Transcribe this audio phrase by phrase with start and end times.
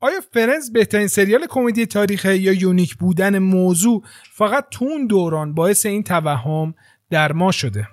[0.00, 5.86] آیا فرنز بهترین سریال کمدی تاریخه یا یونیک بودن موضوع فقط تو اون دوران باعث
[5.86, 6.74] این توهم
[7.10, 7.88] در ما شده؟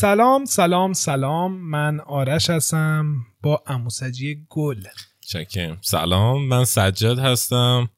[0.00, 1.52] سلام سلام سلام.
[1.52, 4.82] من آرش هستم با اموسجی گل.
[5.20, 7.90] چکم سلام من سجاد هستم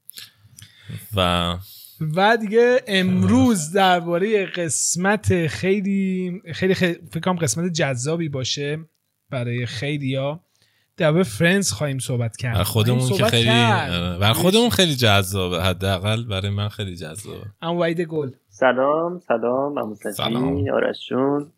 [1.17, 1.55] و
[2.17, 8.79] و دیگه امروز درباره قسمت خیلی خیلی, خیلی فکر کنم قسمت جذابی باشه
[9.31, 10.41] برای خیلیا.
[10.97, 12.53] درباره فرنز خواهیم صحبت کرد.
[12.53, 15.63] برای خودمون که خیلی آره، برای خودمون خیلی جذابه.
[15.63, 17.47] حداقل برای من خیلی جذابه.
[17.63, 19.79] ام وید گل سلام سلام.
[19.79, 21.53] اموسجی آرش جون.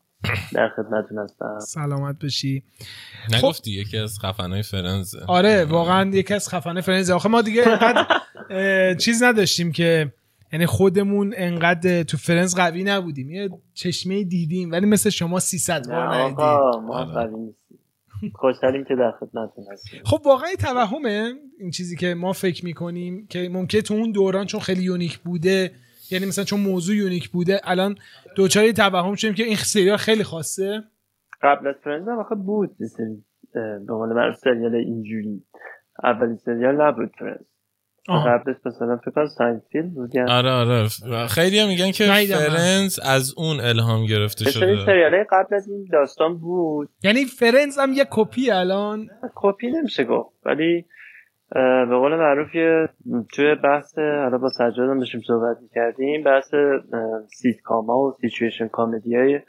[0.53, 1.59] در خدمتتون هستم.
[1.61, 2.63] سلامت بشی.
[3.33, 3.87] نگفتی خب...
[3.87, 5.19] یکی از خفنای فرنزه.
[5.27, 7.15] آره واقعا یکی از خفنای فرنزه.
[7.15, 10.13] آخه ما دیگه انقدر چیز نداشتیم که
[10.53, 13.31] یعنی خودمون انقدر تو فرنز قوی نبودیم.
[13.31, 16.45] یه چشمه دیدیم ولی مثل شما 300 بار ندیدیم.
[16.87, 17.13] ما آره.
[17.13, 17.79] قوی نیستیم.
[18.35, 20.01] خوشحالیم که در خدمتتون هستیم.
[20.05, 24.61] خب واقعا توهمه این چیزی که ما فکر می‌کنیم که ممکنه تو اون دوران چون
[24.61, 25.71] خیلی unique بوده
[26.11, 27.95] یعنی مثلا چون موضوع unique بوده الان
[28.37, 30.85] دچار توهم شدیم که این سریال خیلی خاصه.
[31.43, 32.77] قبل از Friends هم آخه بود.
[33.53, 35.43] به قول سریال اینجوری.
[36.05, 37.45] اولی سریال نبود Friends
[38.09, 40.89] قبلش مثلا فکر کنم Seinfeld بود آره آره.
[41.27, 44.87] خیلی هم میگن که Friends از اون الهام گرفته شده.
[44.87, 46.89] سریال قبل از این داستان بود.
[47.03, 49.09] یعنی Friends هم یه کپی الان.
[49.35, 50.87] کپی نمیشه گفت ولی
[51.55, 52.53] به قول معروف
[53.35, 56.55] توی بحث حالا با سجاد هم داشتیم صحبت می‌کردیم بحث
[57.27, 59.41] سیت کاما و situation comedy های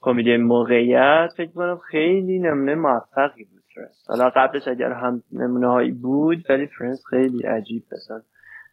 [0.00, 5.92] کمدی موقعیت فکر کنم خیلی نمونه موفقی بود Friends حالا قبلش اگر هم نمونه هایی
[5.92, 8.20] بود ولی Friends خیلی عجیب مثلا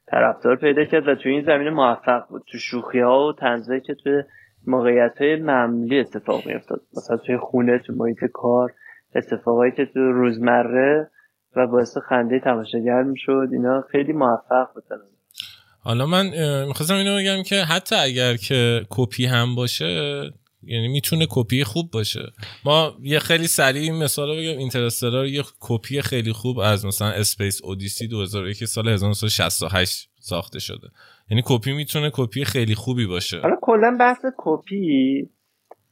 [0.08, 2.44] طرفدار پیدا کرد و توی این زمینه موفق بود.
[2.52, 4.24] تو شوخی ها و طنزهایی که توی
[4.68, 6.82] موقعیت های معمولی اتفاق میافتاد.
[6.98, 8.72] مثلا توی خونه تو محیط کار
[9.16, 11.10] اتفاقایی که تو روزمره
[11.56, 13.48] و باعث خنده تماشاگر می‌شد.
[13.52, 15.02] اینا خیلی موفق بودن.
[15.82, 16.26] حالا من
[16.68, 20.22] می‌خواستم اینو بگم که حتی اگر که کپی هم باشه
[20.64, 22.32] یعنی می‌تونه کپی خوب باشه.
[22.66, 24.58] ما یه خیلی سریع مثال بگم.
[24.58, 30.88] Interstellar یه کپی خیلی خوب از مثلا Space Odyssey 2001 سال 1968 ساخته شده.
[31.30, 33.40] یعنی کپی می‌تونه کپی خیلی خوبی باشه.
[33.40, 35.30] حالا کلا بحث کپی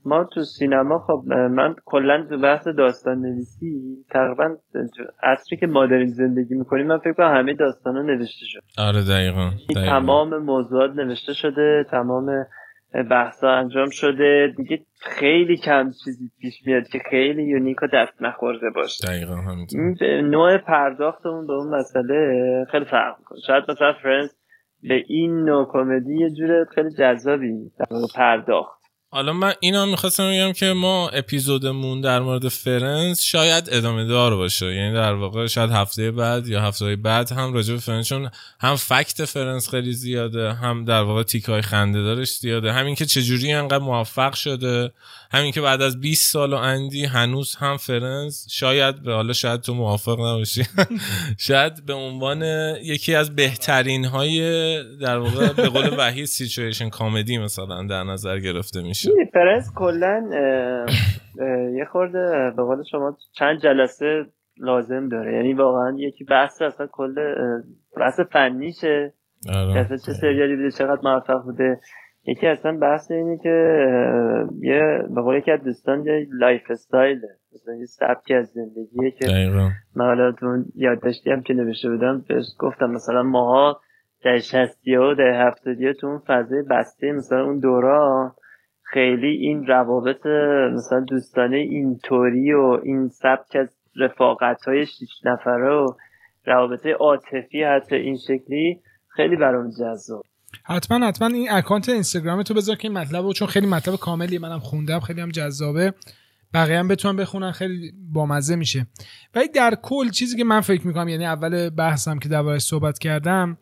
[0.08, 4.56] ما تو سینما خب من کلا تو بحث داستان نویسی تقریبا
[5.24, 8.62] عصری که ما داریم زندگی می‌کنیم من فکر کنم همه داستان ها نوشته شده.
[8.78, 12.46] آره دقیقا, تمام موضوعات نوشته شده تمام
[13.10, 14.54] بحثا انجام شده.
[14.58, 19.08] دیگه خیلی کم چیزی پیش میاد که خیلی unique و دست نخورده باشه.
[19.08, 19.36] دقیقا
[20.22, 23.40] نوع پرداختمون به اون مسئله خیلی فرق می‌کنه.
[23.48, 24.38] شاید مثلا Friends
[24.84, 27.72] به این نوع کمدی یه جور خیلی جذابی
[28.16, 28.77] پرداخت.
[29.10, 34.66] حالا من اینا می‌خواستم بگم که ما اپیزودمون در مورد Friends شاید ادامه دار باشه.
[34.66, 38.30] یعنی در واقع شاید هفته بعد یا هفته بعد هم راجع به Friends چون
[38.60, 43.52] هم fact Friends خیلی زیاده هم در واقع تیکای خنده دارش زیاده همین که چجوری
[43.52, 44.92] انقدر موفق شده
[45.32, 49.62] همین که بعد از 20 سال و اندی هنوز هم Friends شاید به حالا شاید
[49.62, 50.64] تو موافق نباشی.
[51.48, 52.42] شاید به عنوان
[52.84, 54.40] یکی از بهترین های
[55.02, 59.12] در واقع به قول وحید situation comedy مثلا در نظر گرفته میشه.
[59.34, 60.30] Friends کلا
[61.78, 64.26] یه خورده به قول شما چند جلسه
[64.58, 65.34] لازم داره.
[65.34, 67.16] یعنی واقعا یکی بحث اصلا کل
[67.98, 69.14] بحث فنیشه.
[69.54, 69.88] آره.
[70.06, 71.80] چه سریالی بوده چقدر موفق بوده.
[72.28, 73.86] یکی اصلا بحث اینه که
[74.62, 77.22] یه به قول یکی از دوستان یه lifestyle
[77.54, 79.28] مثلا یه سبکی از زندگیه که
[79.96, 83.80] من حالا تو یادداشتی هم که نوشته بودم بهش گفتم مثلا ماها
[84.24, 88.32] در شستی و در هفتادی تو اون فضای بسته مثلا اون دوران
[88.84, 90.26] خیلی این روابط
[90.74, 95.88] مثلا دوستانه اینطوری و این سبک از رفاقت های شیش نفره و
[96.46, 100.24] روابط عاطفی حتی این شکلی خیلی برام جذاب.
[100.64, 104.60] حتما حتما این اکانت اینستاگرام تو بذار که این مطلب چون خیلی مطلب کاملی منم
[104.60, 105.94] خوندم خیلی هم جذابه.
[106.54, 108.88] بقیه هم بتونن بخونن خیلی بامزه میشه.
[109.36, 113.58] ولی در کل چیزی که من فکر می‌کنم یعنی اول بحثم که دربارش صحبت کردم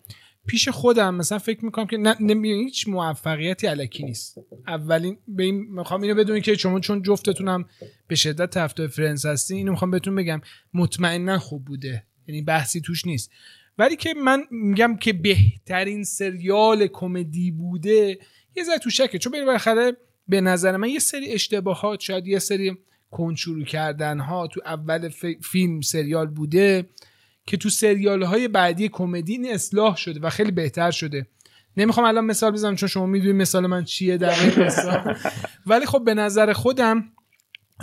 [0.48, 4.38] پیش خودم مثلا فکر می‌کنم که نه هیچ موفقیتی علکی نیست.
[4.68, 7.66] اولین به این می‌خوام اینو بدونی که شما چون جفتتونم
[8.08, 10.42] به شدت طرفدار فرنس هستی اینو می‌خوام بهتون بگم
[10.74, 12.04] مطمئنا خوب بوده.
[12.28, 13.32] یعنی بحثی توش نیست.
[13.78, 18.20] ولی که من میگم که بهترین سریال کمدی بوده
[18.56, 22.78] یه ذره تو شکه چون بالاخره به نظر من یه سری اشتباهات شاید یه سری
[23.12, 25.10] کنچورو کردن ها تو اول
[25.42, 26.90] فیلم سریال بوده
[27.46, 31.28] که تو سریال های بعدی کمدی این اصلاح شده و خیلی بهتر شده.
[31.78, 35.16] نمی‌خوام الان مثال بزنم چون شما می‌دونید مثال من چیه در این مثال
[35.68, 37.04] ولی خب به نظر خودم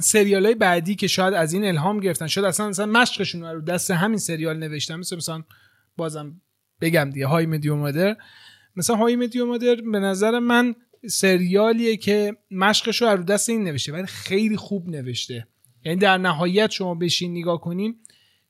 [0.00, 3.91] سریال های بعدی که شاید از این الهام گرفتن شاید اصلا مثلا مشقشون رو دست
[3.91, 4.97] همین سریال نوشتن.
[4.97, 5.45] مثل مثلا
[5.97, 6.41] بازم
[6.81, 8.17] بگم دیگه های مدیو مادر
[8.77, 10.75] مثلا های مدیو مادر به نظر من
[11.06, 15.47] سریالیه که مشقش رو رو دست این نوشته ولی خیلی خوب نوشته.
[15.85, 17.97] یعنی در نهایت شما بشین نگاه کنیم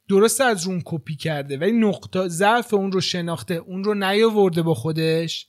[0.08, 4.74] درسته از رون کپی کرده ولی نقطه ضعف اون رو شناخته اون رو نیاورده با
[4.74, 5.48] خودش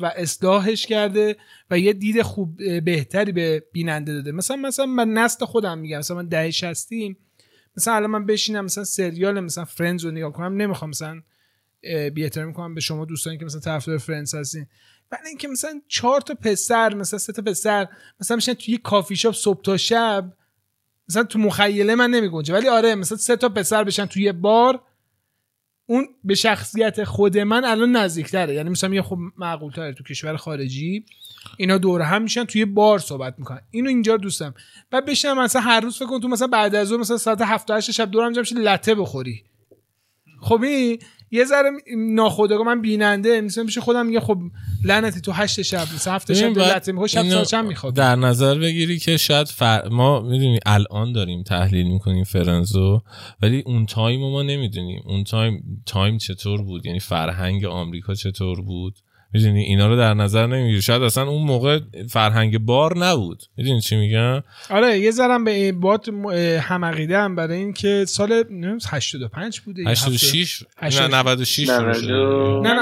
[0.00, 1.36] و اصلاحش کرده
[1.70, 4.32] و یه دید خوب بهتری به بیننده داده.
[4.32, 7.16] مثلا مثلا من نسل خودم میگم مثلا من ده شستیم
[7.76, 11.22] مثلا الان من بشینم مثلا سریال مثلا Friends رو نگاه کنم نمی‌خوام مثلا
[12.14, 14.66] بی کنم به شما دوستانی که مثلا طرفدار Friends هستین.
[15.12, 17.88] ولی اینکه مثلا چهار تا پسر مثلا سه تا پسر
[18.20, 20.32] مثلا میشینن توی کافی شاپ صبح تا شب
[21.08, 22.54] مثلا تو مخیله من نمیگنجه.
[22.54, 24.80] ولی آره مثلا سه تا پسر بشینن توی بار
[25.86, 28.54] اون به شخصیت خود من الان نزدیکتره.
[28.54, 31.04] یعنی مثلا یه خب معقول تره تو کشور خارجی.
[31.58, 33.60] اینا دور هم میشینن توی بار صحبت می‌کنن.
[33.70, 34.54] اینو اینجا دوستم.
[34.90, 37.70] بعد بشینم مثلا هر روز فکر کن تو مثلا بعد از اون مثلا ساعت 7
[37.70, 39.44] 8 شب دور هم جمع latte بخوری.
[40.40, 40.98] خب این
[41.30, 44.38] یه ذره ناخودآگاه من بیننده مثلا میشه خودم میگه خب
[44.84, 48.98] لعنتی تو هشت شب مثلا هفت شب لعنتی می‌خواد شب چند می‌خواد در نظر بگیری
[48.98, 49.88] که شاید فر...
[49.88, 53.02] ما می‌دونی الان داریم تحلیل می‌کنیم Friends و
[53.42, 55.02] ولی اون time ما نمی‌دونیم.
[55.06, 58.94] اون time time چطور بود؟ یعنی فرهنگ آمریکا چطور بود؟
[59.34, 60.82] می‌دونی؟ اینا رو در نظر نمی‌گیری.
[60.82, 63.42] شاید اصلا اون موقع فرهنگ بار نبود.
[63.56, 66.08] می‌دونی چی میگم؟ آره یه ذرم به بات
[66.60, 68.44] هم عقیده هم برای این که سال
[68.90, 72.72] 85 بوده 86 نه 96 نه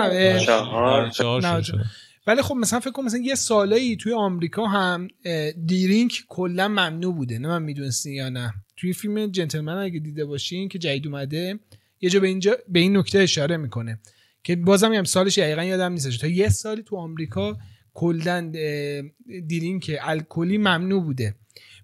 [1.41, 1.65] نه
[2.27, 5.09] ولی خب مثلا فکر کنم مثلا یه سالایی توی آمریکا هم
[5.67, 7.39] دیرینک کلا ممنوع بوده.
[7.39, 8.55] نه من می‌دونستی یا نه.
[8.77, 11.59] توی فیلم جنتلمن اگه دیده باشین که جدید اومده
[12.01, 13.99] یه جا به اینجا به این نکته اشاره می‌کنه.
[14.43, 17.57] که بازم هم سالش دقیقا یادم نیستش تا یه سالی تو آمریکا
[17.95, 18.53] کلا
[19.83, 21.35] که الکلی ممنوع بوده.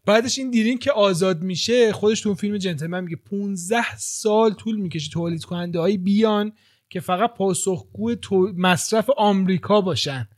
[0.04, 5.10] بعدش این دیرین که آزاد میشه خودش تو فیلم جنتلمن میگه 15 سال طول می‌کشه
[5.10, 6.52] تولید کننده های بیان
[6.90, 8.14] که فقط پاسخگو
[8.56, 10.28] مصرف آمریکا باشن.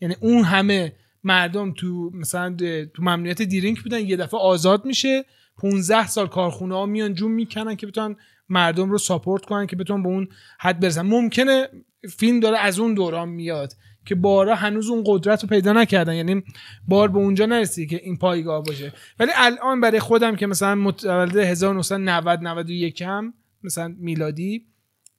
[0.00, 0.92] یعنی اون همه
[1.24, 2.56] مردم تو مثلا
[2.94, 5.24] تو ممنوعیت دیرینک بودن یه دفعه آزاد میشه
[5.58, 8.16] 15 سال کارخونه ها میان جون می‌کنن که بتونن
[8.50, 11.02] مردم رو ساپورت کنن که بتونن به اون حد برسن.
[11.02, 11.68] ممکنه
[12.16, 13.72] فیلم داره از اون دوران میاد
[14.04, 16.14] که بارا هنوز اون قدرت رو پیدا نکردن.
[16.14, 16.42] یعنی
[16.88, 18.92] بار به اونجا نرسید که این پایگاه باشه.
[19.18, 24.66] ولی الان برای خودم که مثلا متولد 1990 91 هم مثلا میلادی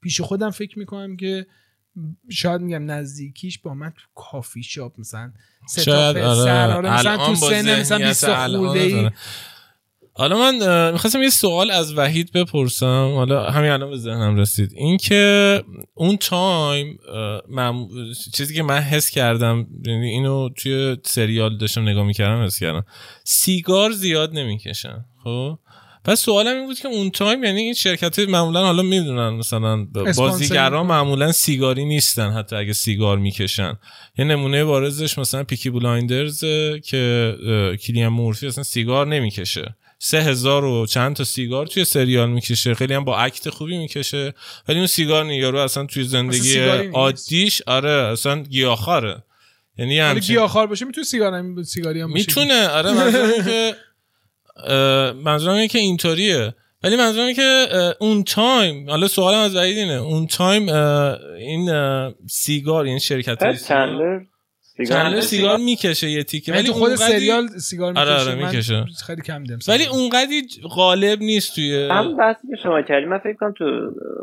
[0.01, 1.45] پیش خودم فکر می‌کنم که
[2.29, 5.31] شاید میگم نزدیکیش با من تو کافی شاپ مثلا
[5.85, 6.73] شاید آره.
[6.73, 9.11] آره مثلا تو سن مثلا 20 خورده
[10.13, 13.11] حالا من می‌خواستم یه سوال از وحید بپرسم.
[13.15, 14.71] حالا همین الان به ذهنم رسید.
[14.75, 15.63] اینکه
[15.93, 16.99] اون time
[17.49, 17.87] من...
[18.35, 22.85] چیزی که من حس کردم یعنی اینو توی سریال داشتم نگاه می‌کردم حس کردم.
[23.23, 25.57] سیگار زیاد نمی‌کشن خب؟
[26.05, 29.87] پس سوالم این بود که اون time یعنی این شرکت معمولا حالا می‌دونن مثلا
[30.17, 33.79] بازیگران معمولا سیگاری نیستن حتی اگه سیگار می‌کشن.
[34.17, 36.43] یه نمونه بارزش مثلا Peaky Blinders
[36.85, 37.35] که
[37.87, 39.75] کیلیان مورفی اصلا سیگار نمی‌کشه.
[40.03, 42.73] سه هزار و چند تا سیگار توی سریال می‌کشه.
[42.73, 44.33] خیلی هم با اکت خوبی می‌کشه.
[44.67, 46.59] ولی اون سیگار نیارو اصلا توی زندگی
[46.93, 49.23] عادیش آره اصلا گیاه‌خواره
[49.77, 50.35] یعنی همچین...
[50.35, 52.67] گیاه‌خوار باشه می‌تونه سیگار هم سیگاری هم می‌تونه.
[52.67, 53.75] آره منظورم که
[55.23, 56.55] منظورم که اینطوریه.
[56.83, 57.67] ولی منظورم که
[57.99, 59.93] اون تایم حالا سوالم از وحید اینه.
[59.93, 60.69] اون تایم
[61.37, 61.69] این
[62.29, 64.30] سیگار این شرکت چندلر سیگار
[65.59, 68.85] می‌کشه یه تیکه ولی خود سریال سیگار می‌کشه آره آره می‌کشه.
[69.07, 70.41] خیلی کم دم ولی اونقدی
[70.75, 73.65] غالب نیست توی هم بحثی که شما کردیم من فکر کنم تو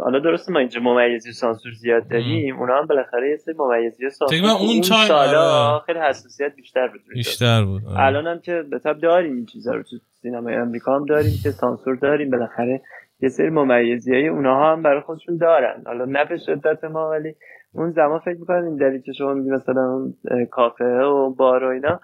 [0.05, 4.50] حالا درسته ما اینجا ممیزی سانسور زیاد داریم اونا هم بالاخره یه سری ممیزی سانسور
[4.50, 5.83] اون, اون سالا آره.
[5.87, 8.00] خیلی حساسیت بیشتر بود بیشتر بود آره.
[8.00, 11.50] الان هم که به تب داریم این چیزا رو تو سینمای آمریکا هم داریم که
[11.50, 12.81] سانسور داریم بالاخره
[13.21, 15.83] یه سری ممیزی های اونها هم برای خودشون دارن.
[15.87, 17.35] حالا نه به شدت ما ولی
[17.78, 20.14] اون زمان فکر می‌کنم این دلیل که شما میگی مثلا اون
[20.50, 22.00] کافه و بار و اینا.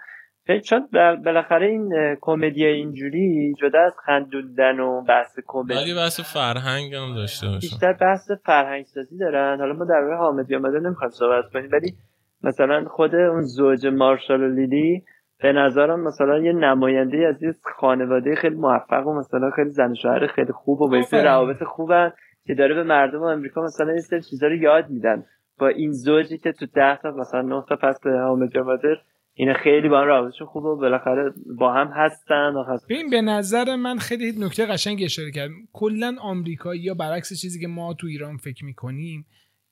[0.64, 0.88] چون
[1.25, 5.75] بالاخره این کمدی اینجوری جدا از خندوندن و بحث کمدی.
[5.75, 9.59] ولی بحث فرهنگ هم داشته باشه بیشتر بحث فرهنگ سازی دارن.
[9.61, 11.95] حالا ما در مورد حامدی آمده نمی‌خوایم صحبت کنیم ولی
[12.43, 15.02] مثلا خود اون زوج مارشال و لیلی
[15.43, 20.26] به نظرم مثلا یه نماینده از یه خانواده خیلی موفق و مثلا خیلی زن شوهر
[20.26, 22.12] خیلی خوب و به روابط خوبن
[22.47, 25.25] که داره به مردم آمریکا مثلا این سری چیزا رو یاد میدن.
[25.59, 28.97] با این زوجی که تو ده تا مثلا نه تا پس به حامد مادر
[29.35, 32.53] این خیلی با هم رابطشون خوبه و بالاخره با هم هستن.
[32.55, 35.51] و ببین به نظر من خیلی نکته قشنگ اشاره کرد.
[35.73, 39.27] کلا آمریکایی یا برعکس چیزی که ما تو ایران فکر می‌کنیم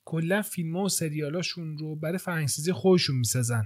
[0.05, 3.63] کلا فیلم و سریالاشون رو برای فرهنگسازی خودشون می‌سازن.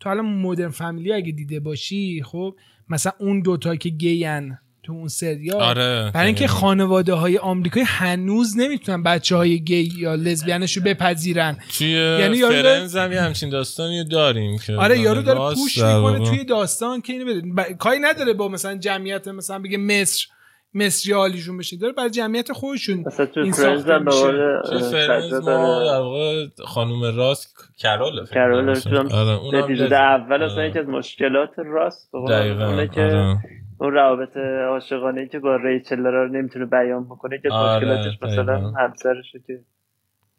[0.00, 2.56] تو الان مدرن فامیلی اگه دیده باشی خب
[2.88, 5.62] مثلا اون دوتا که گین تو اون سریال.
[5.62, 11.56] آره برای اینکه خانواده های آمریکایی هنوز نمی‌تونن بچه های گی یا لزبیانش رو بپذیرن.
[11.80, 17.00] یعنی فرنز هم یه همچین داستانی داریم که آره یارو داره پوش می‌کنه توی داستان
[17.00, 17.74] که اینو بده.
[17.74, 20.26] کاری نداره با مثلا جمعیت مثلا بگه مصر
[20.74, 21.76] مصری حالیشون بشه.
[21.76, 23.04] داره برای جمعیت خودشون
[23.36, 24.90] این ساخته میشه.
[24.90, 28.76] فرنز ما در واقع خانوم راست کرول کرول
[29.12, 33.38] آره اپیزود اول اصلا یکی از مشکلات راست دقیقاً که آره.
[33.78, 34.36] اون روابط
[34.70, 39.64] عاشقانه که با ریچل رو نمی‌تونه بیان بکنه که آره، مشکلاتش مثلا همسرشه که.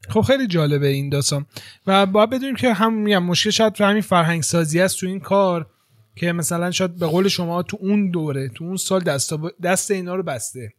[0.09, 1.45] خب خیلی جالبه این داستان.
[1.87, 5.19] و باید بدونیم که هم میگم مشکل شاید تو همین فرهنگ سازی است تو این
[5.19, 5.67] کار
[6.15, 10.15] که مثلا شاید به قول شما تو اون دوره تو اون سال دست, دست اینا
[10.15, 10.73] رو بسته.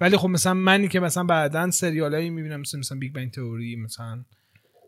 [0.00, 4.24] ولی خب مثلا منی که مثلا بعدا سریالایی می‌بینم مثل مثلا Big Bang Theory مثلا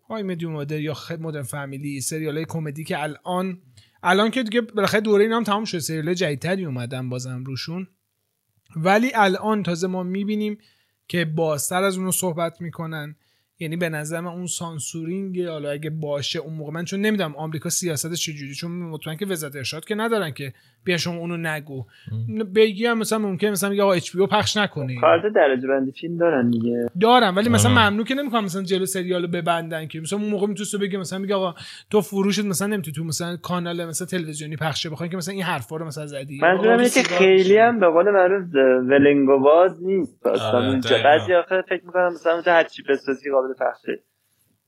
[0.08, 3.58] How I Met Your Mother یا خیلی Modern Family سریال کمدی که الان
[4.02, 7.88] الان که دیگه بالاخره دوره اینا هم تمام شده سریال جدیدتری اومدن بازم روشون.
[8.76, 10.58] ولی الان تازه ما می‌بینیم
[11.08, 13.16] که بازتر از اونو صحبت می‌کنن.
[13.60, 17.68] یعنی به نظر من اون سانسورینگ حالا اگه باشه اون موقع من چون نمی‌دونم آمریکا
[17.68, 20.52] سیاستش چجوری چون مطمئن که وزارت ارشاد که ندارن که
[20.84, 21.84] بیا شما اونو نگو.
[22.54, 25.00] بگی هم مثلا ممکن مثلا میگه آقا اچ پخش نکنه.
[25.00, 26.86] کارت درجه بندی فیلم دارن دیگه.
[27.00, 30.00] دارن ولی مثلا ممنوع که نمی‌کنن مثلا جلو سریالو ببندن که.
[30.00, 31.54] مثلا اون موقع می‌تونست بگه مثلا میگه آقا
[31.90, 35.76] تو فروشت مثلا نمی‌تونی تو مثلا کانال مثلا تلویزیونی پخش بخوای که مثلا این حرفا
[35.76, 36.38] رو مثلا زدی.
[36.42, 38.54] منظورم اینه که خیلی هم به قول معروف
[38.88, 40.26] ولنگواز نیست.
[40.26, 44.02] اصلا بعضی آخه فکر می‌کنم مثلا هر چی بسازی قابل پخشه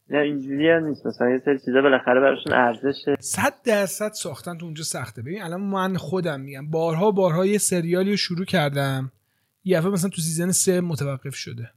[0.09, 1.07] نه اینجوری هم نیست.
[1.07, 3.17] مثلا یه سری چیزا بالاخره براشون ارزشه.
[3.21, 5.23] صد درصد ساختن تو اونجا سخته.
[5.23, 9.13] ببین الان من خودم میگم بارها بارها یه سریالی رو شروع کردم.
[9.65, 11.71] یه دفعه مثلا تو سیزن سه متوقف شده.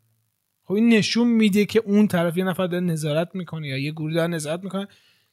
[0.63, 4.13] خب این نشون میده که اون طرف یه نفر داره نظارت می‌کنه یا یه گروه
[4.13, 4.87] داره نظارت می‌کنه.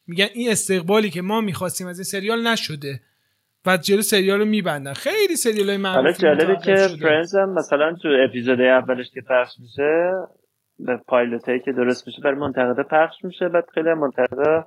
[0.06, 3.00] میگن این استقبالی که ما می‌خواستیم از این سریال نشده
[3.66, 4.92] و جلو سریال رو میبندن.
[4.92, 10.12] خیلی سریال های حالا جالبه که فرنز هم مثلا تو اپیزود اولش که پخش میشه
[11.08, 14.66] پایلوت هایی که درست میشه برای منتقدا پخش میشه بعد خیلی منتقدا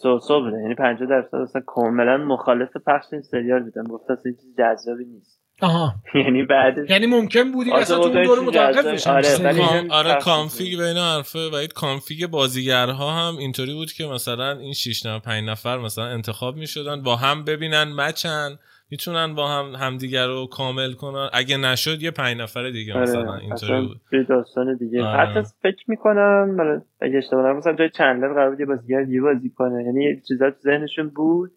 [0.00, 0.56] سو بوده.
[0.62, 3.84] یعنی 50 درصد اصلا کاملا مخالف پخش این سریال بودن.
[3.84, 5.40] گفت اصلا چیز جذابی نیست.
[5.62, 5.94] آها.
[6.24, 9.10] یعنی بعد یعنی ممکن بودی اصلا تو اون دوره متوقف بشن.
[9.10, 14.72] آره آره کانفیگ بین حرفه و این کانفیگ بازیگرها هم اینطوری بود که مثلا این
[14.72, 18.58] 6 نفر 5 نفر مثلا انتخاب می‌شدن با هم ببینن مچن.
[18.90, 21.28] می‌تونن با هم همدیگر رو کامل کنن.
[21.32, 24.26] اگه نشد یه پنج نفر دیگه آره، مثلا اینطوری بود.
[24.28, 25.02] داستان دیگه.
[25.02, 25.18] آره.
[25.18, 29.50] حتی فکر می‌کنم اگه اشتباه نکنم مثلا جای چندلر قرار بود یه بازیگر دیگه بازی
[29.50, 29.84] کنه.
[29.84, 31.50] یعنی یه چیزا تو ذهنشون بود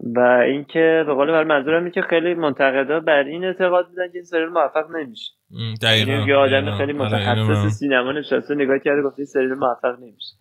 [0.00, 4.24] و اینکه به قول منظورم اینه که خیلی منتقدا بر این اعتقاد بودن که این
[4.24, 5.32] سریال موفق نمیشه.
[5.82, 9.98] دقیقاً یعنی یه آدم خیلی آره، متخصص سینما نشسته نگاه کرده گفته این سریال موفق
[10.00, 10.34] نمیشه.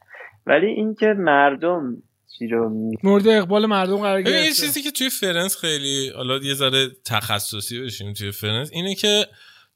[0.46, 1.98] ولی اینکه مردم
[3.04, 7.80] مورد اقبال مردم قرار گرفته یه چیزی که توی فرندز خیلی حالا یه ذره تخصصی
[7.80, 9.26] بشیم توی فرندز اینه که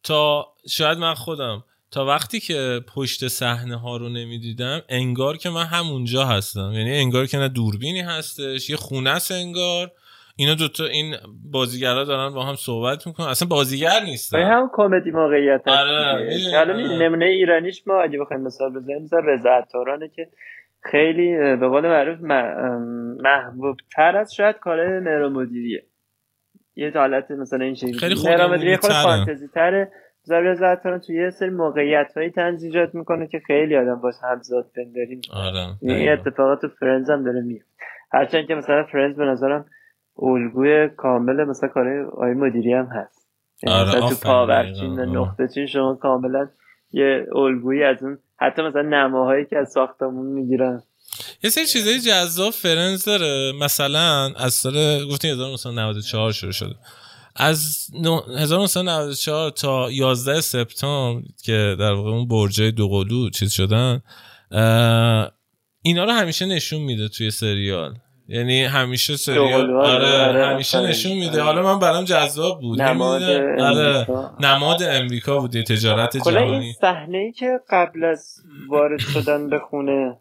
[0.04, 5.66] تا شاید من خودم تا وقتی که پشت صحنه ها رو نمی‌دیدم انگار که من
[5.66, 6.72] همونجا هستم.
[6.74, 9.92] یعنی انگار که نه دوربینی هستش یه خونه است انگار.
[10.36, 11.16] اینا دوتا این
[11.52, 13.28] بازیگرا دارن با هم صحبت می‌کنن.
[13.28, 14.40] اصلا بازیگر نیستن.
[14.40, 19.66] هم کمدی موقعیت آره حالا نمونه ایرانیش ما اگه بخوایم مثال بزنیم مثلا رضا
[20.16, 20.30] که
[20.82, 22.20] خیلی به قول معروف
[23.24, 25.84] محبوب تر از شاید کار مهرا مدیریه.
[26.76, 29.92] یه حالت مثلا این شکلی خیلی مهرا مدیریه خود فانتزی تره
[30.24, 35.22] زبر زرتان توی یه سری موقعیت هایی تنظیجات می‌کنه که خیلی آدم باش همزاد پنداری
[35.34, 37.66] آره این اتفاقات تو فرنز هم داره میاد
[38.12, 39.66] هرچند که مثلا فرندز به نظرم
[40.22, 43.30] الگوی کامل مثلا کارای مدیری هم هست.
[43.64, 46.48] یعنی آره تو پاورچین نقطه چین شما کاملا
[46.92, 50.84] یه الگویی از اون حتی مثلا نماهایی که از ساختمون می‌گیرن.
[51.44, 53.52] یه سری چیزای جذاب فرندز داره.
[53.62, 56.76] مثلا از سال گفتین 1994 شروع شده.
[57.36, 57.88] از
[58.38, 64.02] 1994 تا 11 سپتامبر که در واقع اون برجای دوقلو چیز شدن
[65.82, 67.94] اینا رو همیشه نشون میده توی سریال.
[68.30, 71.42] یعنی همیشه سریال آره, آره همیشه نشون میده.
[71.42, 72.82] حالا من برام جذاب بود.
[72.82, 73.22] نماد
[73.60, 74.08] آره.
[74.40, 80.18] نماد امریکا بود تجارت جهانی این صحنه ای که قبل از وارد شدن به خونه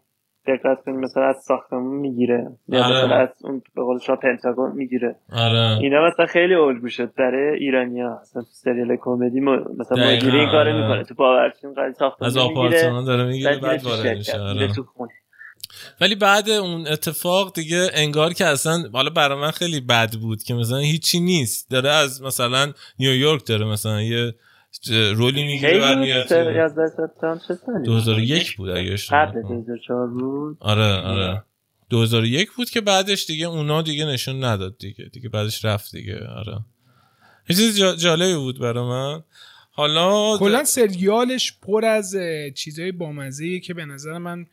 [0.47, 3.05] دقت کنید مثلا از ساختمون می‌گیره یا آره.
[3.05, 5.15] مثلا از اون به قول شما پنتاگون می‌گیره.
[5.33, 5.77] آره.
[5.81, 7.13] اینا مثلا خیلی الگو شد.
[7.17, 9.39] برای ایرانیا مثلا تو سریال کمدی.
[9.39, 10.81] مثلا مدیر این کارو آره.
[10.81, 11.03] می‌کنه.
[11.03, 14.39] تو باورچین قضیه ساختمون از آپارتمان داره می‌گیره بعد وارد میشه.
[14.39, 14.67] آره.
[16.01, 20.53] ولی بعد اون اتفاق دیگه انگار که اصلا حالا برای من خیلی بد بود که
[20.53, 21.69] مثلا هیچی نیست.
[21.69, 24.35] داره از مثلا نیویورک داره مثلا یه
[24.91, 26.33] رولی می‌گیره برمیاد.
[27.83, 30.57] 2001 بود اگه قبل 2004 بود.
[30.59, 31.43] آره آره.
[31.89, 35.05] 2001 بود که بعدش دیگه اونا دیگه نشون نداد دیگه.
[35.05, 36.59] دیگه بعدش رفت دیگه آره.
[37.49, 39.23] یه چیز جالبی بود برای من.
[39.71, 42.15] حالا کلا سریالش پر از
[42.55, 44.45] چیزای بامزه که به نظر من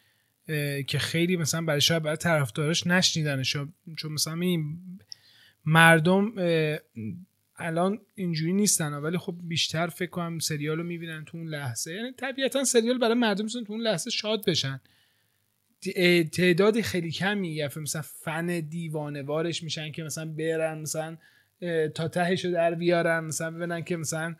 [0.86, 3.56] که خیلی مثلا برای شاید برای طرفدارش نشنیدنش
[3.96, 4.78] چون مثلا این
[5.64, 6.32] مردم
[7.56, 11.94] الان اینجوری نیستن ولی خب بیشتر فکر کنم سریال رو می‌بینن تو اون لحظه.
[11.94, 14.80] یعنی طبیعتا سریال برای مردم می‌تونن تو اون لحظه شاد بشن.
[16.32, 21.16] تعدادی خیلی کمی یا مثلا فن دیوانوارش میشن که مثلا برن مثلا
[21.94, 24.36] تا تهش رو در بیارن مثلا ببینن که مثلا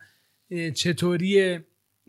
[0.75, 1.65] چطوریه.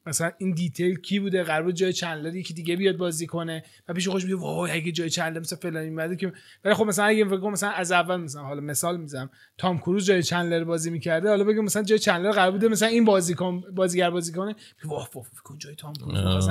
[0.07, 3.65] مثلا این دیتیل کی بوده؟ قرار جای چندلر که دیگه بیاد بازی کنه.
[3.89, 6.33] و پیش خوش میگه وای اگه جای چندلر مثلا فلانی اومده که
[6.65, 9.31] ولی خب مثلا اگه فکر مثلا از اول مثلا حالا مثال می‌زنم.
[9.59, 11.29] تام کروز جای چندلر بازی می‌کرده.
[11.29, 14.55] حالا بگم مثلا جای چندلر قرار بوده مثلا این بازیکن بازیگر بازی کنه.
[14.85, 16.49] واه واه فکر جای تام کروز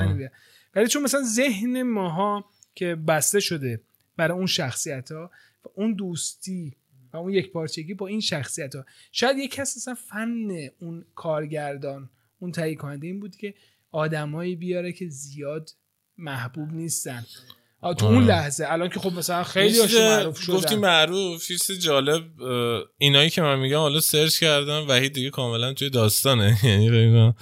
[0.76, 3.82] ولی چون مثلا ذهن ماها که بسته شده
[4.18, 5.32] برای اون شخصیت ها
[5.66, 6.74] و اون دوستی
[7.14, 10.48] و اون یک پارچگی با این شخصیت ها شاید یک کس مثلا فن
[10.80, 13.54] اون کارگردان اون تهیه کننده این بود که
[13.92, 15.70] آدمایی بیاره که زیاد
[16.18, 17.26] محبوب نیستن.
[17.98, 18.66] تو اون لحظه.
[18.70, 20.56] الان که خب مثلا خیلی معروف شدن.
[20.56, 22.42] گفتی معروف چیز جالب
[22.98, 26.58] اینایی که من میگم حالا سرچ کردم وحید دیگه کاملا توی داستانه.
[26.64, 27.34] یعنی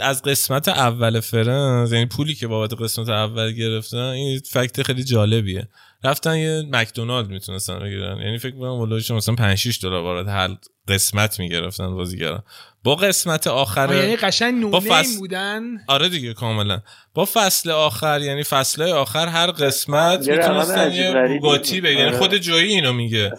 [0.00, 5.68] از قسمت اول فرنز یعنی پولی که بابت قسمت اول گرفتن این فکت خیلی جالبیه.
[6.04, 8.18] رفتن یه مکدونالد می‌تونستن بگیرن.
[8.18, 10.56] یعنی فکر کنم ولوش مثلا 5 6 دلار وارد هر
[10.88, 12.44] قسمت می‌گرفتن بازیگرا.
[12.84, 15.18] با قسمت آخر یعنی قشنگ نو فصل...
[15.18, 16.80] بودن؟ آره دیگه کاملا.
[17.14, 22.00] با فصل آخر یعنی فصل آخر هر قسمت می‌تونستن یه بوگاتی بگیرن.
[22.00, 23.32] یعنی خود جویی اینو میگه.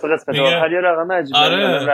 [1.34, 1.88] آره.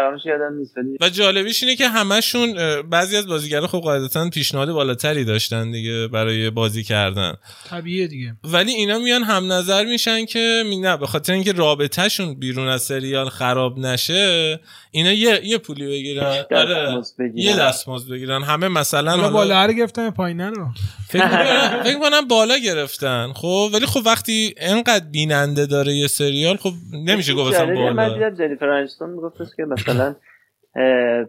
[1.02, 6.50] و جالبیش اینه که همشون بعضی از بازیگرا خب قاعدتا پیشنهاد بالاتری داشتن دیگه برای
[6.50, 7.34] بازی کردن.
[7.70, 8.36] طبیعیه دیگه.
[8.44, 13.30] ولی اینا میان هم نظر میشن که نه به خاطر اینکه رابطهشون بیرون از سریال
[13.30, 14.60] خراب نشه
[14.92, 16.46] اینا یه یه پولی بگیرن.
[16.52, 17.02] آره.
[17.34, 18.44] یه دستمزد بگیرن.
[18.44, 20.68] همه مثلا حالا بالا رو گرفتن پایین رو.
[21.10, 23.28] فکر کنم بالا گرفتن.
[23.36, 27.94] خب ولی خب وقتی انقدر بیننده داره یه سریال خب نمیشه گفت مثلا بالا.
[27.94, 30.16] من دیدم جنیفر انیستون که مثلا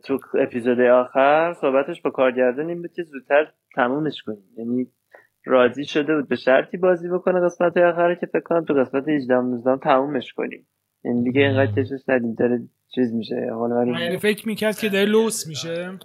[0.04, 4.44] تو اپیزود آخر صحبتش با کارگردان این بود که زودتر تمومش کنیم.
[4.58, 4.86] یعنی
[5.46, 9.34] راضی شده بود به شرطی بازی بکنه قسمت آخر که فکر کنم تو قسمت 18
[9.34, 10.66] 19 تمومش کنیم.
[11.04, 15.46] یعنی دیگه اینقدر کشش ندیم داره چیز میشه حالا یعنی فکر می‌کرد که داره لوس
[15.46, 15.98] میشه.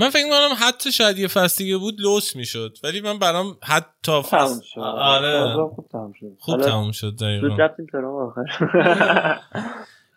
[0.00, 4.80] من فکر می‌کنم حتی شاید یه فصل بود لوس می‌شد ولی من برام حتی فصل
[4.80, 5.54] آره.
[5.74, 6.36] خوب تموم شد.
[6.38, 7.56] خوب تموم شد دقیقاً.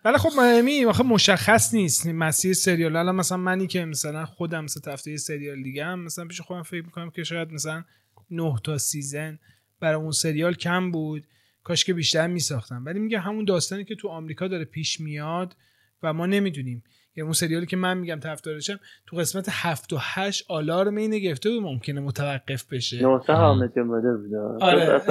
[0.06, 2.08] ولی خب مهمی آخه مشخص نیست.
[2.08, 2.96] مسیر سریال.
[2.96, 6.86] الان مثلا منی که مثلا خودم مثلا تفته سریال دیگه هم مثلا پیش خودم فکر
[6.86, 7.84] می‌کنم که شاید مثلا
[8.32, 9.40] 9 تا سیزن
[9.80, 11.24] برای اون سریال کم بود.
[11.66, 12.86] کاش که بیشتر میساختم.
[12.86, 15.56] ولی میگه همون داستانی که تو آمریکا داره پیش میاد
[16.04, 16.84] و ما نمی‌دونیم.
[17.16, 21.50] یعنی اون سریالی که من میگم طرفدارشم تو قسمت 7 و 8 آلارم اینو گرفته
[21.50, 23.02] بود ممکنه متوقف بشه.
[23.02, 24.14] نوسه حامد بوده.
[24.14, 25.02] بود آره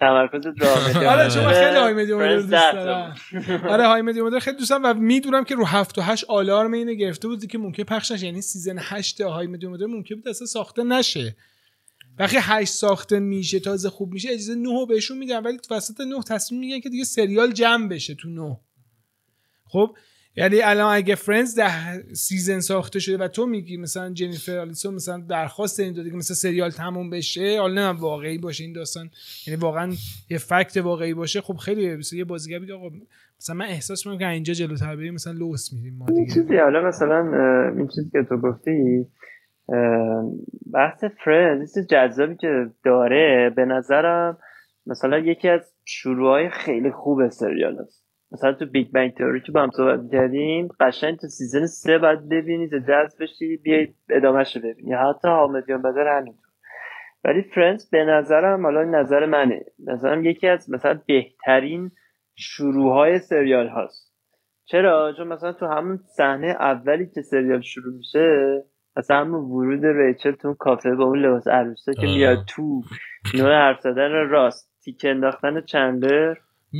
[0.00, 0.46] تمرکز
[0.96, 3.16] آره چون خیلی حامد دوست دارم.
[3.68, 7.28] آره حامد اومده خیلی دوستم و می‌دونم که رو 7 و 8 آلارم اینو گرفته
[7.28, 11.36] بود که ممکنه پخش نشه یعنی سیزن 8 حامد اومده ممکن بود اصلا ساخته نشه.
[12.18, 16.22] وقتی هشت ساخته میشه تازه خوب میشه اجازه نه بهشون میدن ولی تو وسط نه
[16.22, 18.56] تصمیم میگن که دیگه سریال جمع بشه تو نه
[19.64, 19.96] خب؟
[20.36, 25.18] یعنی الان اگه فرندز ده season ساخته شده و تو میگی مثلا جنیفر آنیستون مثلا
[25.18, 29.10] درخواست این داده که مثلا سریال تموم بشه حالا نه واقعی باشه این داستان.
[29.46, 29.92] یعنی واقعا
[30.30, 32.90] یه fact واقعی باشه خب خیلی مثلا یه بازیگر بگه آقا
[33.40, 36.34] مثلا من احساس می‌کنم که اینجا جلوتر بریم مثلا لوس میریم ما دیگه.
[36.34, 37.18] چیزی حالا مثلا
[37.76, 39.06] این چیزی که تو گفتی
[40.72, 44.38] بحث فرندز جذابی که داره به نظرم
[44.86, 49.62] مثلا یکی از شروعهای خیلی خوب سریال است مثلا تو Big Bang Theory که با
[49.62, 54.62] هم صحبت کردیم قشنگ تو season سه باید ببینی تا جذب بشی بیای ادامهش رو
[54.62, 54.92] ببینی.
[54.92, 56.46] حتی How I Met Your Mother همینطور.
[57.24, 61.90] ولی فرندز به نظرم حالا نظر منه نظرم یکی از مثلا بهترین
[62.34, 64.12] شروع های سریال هاست.
[64.64, 68.62] چرا؟ چون مثلا تو همون صحنه اولی که سریال شروع میشه
[68.96, 72.82] مثلا همون ورود ریچل تو کافه با اون لباس عروسه که میاد تو
[73.34, 74.70] نوع حرف زدن راست.
[74.84, 76.36] تیک انداختن چندر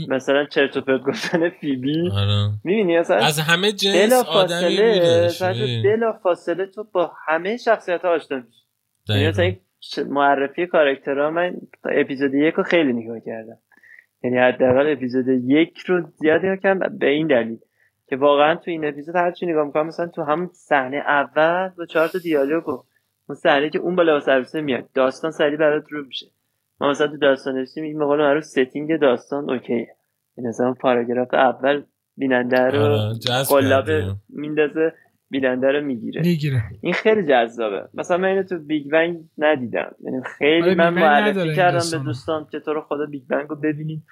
[0.09, 2.11] مثلا چرت و پرت گفتن فیبی.
[2.11, 2.51] آره.
[2.65, 4.77] می‌بینی اصلا؟ از همه جنس آدمی
[5.85, 8.67] بلا فاصله تو با همه شخصیت ها آشنا میشی.
[9.09, 9.61] یعنی
[10.09, 13.59] معرفی کارکترها من اپیزود یک رو خیلی نگاه کردم.
[14.25, 17.59] یعنی حداقل اپیزود یک رو زیاد نگاه کردم به این دلیل.
[18.09, 21.87] که واقعا تو این اپیزود هر چی نگاه می‌کنم مثلا تو همون صحنه اول با
[21.87, 26.27] چهار تا دیالوگ اون صحنه که اون بالا عروسه میاد داستان سری برات رو میشه.
[26.81, 29.89] ما مثلا تو داستان نویسیم این مقاله معروف setting داستان okay ه
[30.37, 31.83] این مثلا پاراگراف اول
[32.17, 33.15] بیننده رو آره،
[33.49, 33.91] قلاب
[34.29, 34.93] میندازه
[35.31, 36.23] بیننده رو می‌گیره.
[36.23, 36.63] می‌گیره.
[36.81, 37.89] این خیلی جذابه.
[37.95, 39.95] مثلا من اینو تو Big Bang ندیدم.
[40.05, 43.57] یعنی خیلی آره، من معرفی کردم به دوستان که تو رو خدا Big Bang رو
[43.57, 44.03] ببینید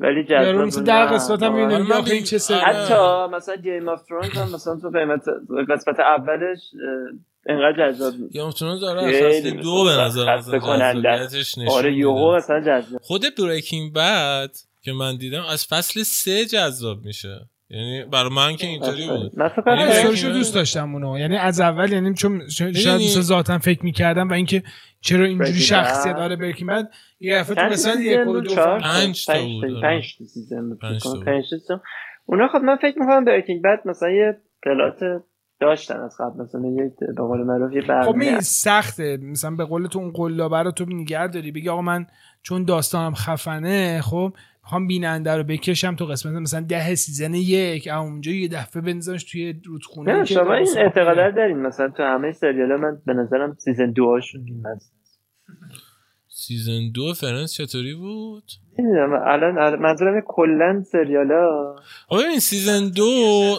[0.00, 4.02] ولی جذاب مثل در قسمت هم می‌بینیم یا این چه سری؟ حتی مثلا گیم آف
[4.02, 5.24] ترونز هم مثلا تو قیمت
[5.68, 6.58] قسمت اولش
[7.46, 12.60] انقدر جذاب نیست گیم آف ترونز داره فصل دو به نظر جذابیتش آره یوهو مثلا
[12.60, 13.00] جذاب.
[13.02, 14.50] خود بریکینگ بد
[14.82, 17.48] که من دیدم از فصل سه جذاب میشه.
[17.72, 19.32] یعنی برای من که اینطوری بود.
[19.66, 21.18] یعنی دوست داشتم اونو.
[21.18, 24.62] یعنی از اول یعنی چون شاید ذاتا فکر می‌کردم و اینکه
[25.00, 29.32] چرا اینجوری شخصیت داره برکین بعد یه دفعه تو مثلا یک و دو پنج تا
[29.42, 30.76] بود پنج تا season
[31.24, 31.80] پنج تا
[32.26, 35.22] اونا خب من فکر می‌کنم Breaking Bad مثلا یه plot
[35.60, 39.16] داشتن از قبل مثلا یه به قول معروف یه خب می سخته.
[39.16, 42.06] مثلا به قول تو اون قلابه رو تو نگه داری بگی آقا من
[42.42, 44.32] چون داستانم خفنه خب
[44.64, 49.60] می‌خوام بیننده رو بکشم تو قسمت مثلا ده season یک اونجا یه دفعه بنزنش توی
[49.64, 51.56] رودخونه نه شما این اعتقاد دارین.
[51.56, 54.46] مثلا تو همه سریال من به نظرم season دو هاشون
[56.28, 58.44] season دو فرندز چطوری بود؟
[58.78, 61.74] نمی‌دونم الان منظورم کلا سریالا
[62.10, 63.04] ببین season دو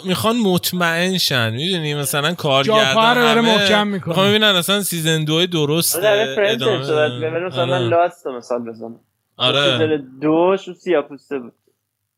[0.08, 1.54] می‌خوان مطمئن شن.
[1.54, 4.08] می‌دونی؟ مثلا کارگردان همه محکم می‌کنه.
[4.08, 9.00] می‌خوان ببینن اصلا season دو درست ادامه مثلا من Lost مثال بزنم.
[9.38, 9.98] آره.
[10.22, 11.54] دوش و سیاه‌پوسته بود.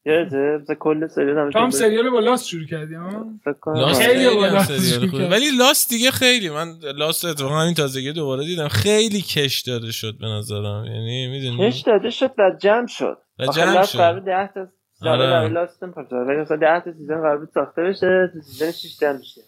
[0.05, 3.25] یادته مثلا کل سریال هم تو هم سریال با Lost شروع کردی ها
[3.65, 8.67] Lost خیلی با Lost ولی Lost دیگه خیلی من Lost اتفاقا همین تازگی دوباره دیدم.
[8.67, 10.85] خیلی کش داده شد به نظرم.
[10.85, 13.17] یعنی می‌دونی؟ کش داده شد و جمع شد.
[13.39, 13.97] و جمع شد.
[13.97, 14.67] قرار 10 تا
[15.11, 15.47] آره.
[15.47, 19.13] Lost هم ولی مثلا 10 تا season قرار بود ساخته بشه تو season 6 تا
[19.13, 19.41] میشه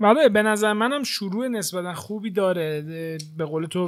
[0.00, 2.82] بله به نظر منم شروع نسبتا خوبی داره.
[3.36, 3.86] به قول تو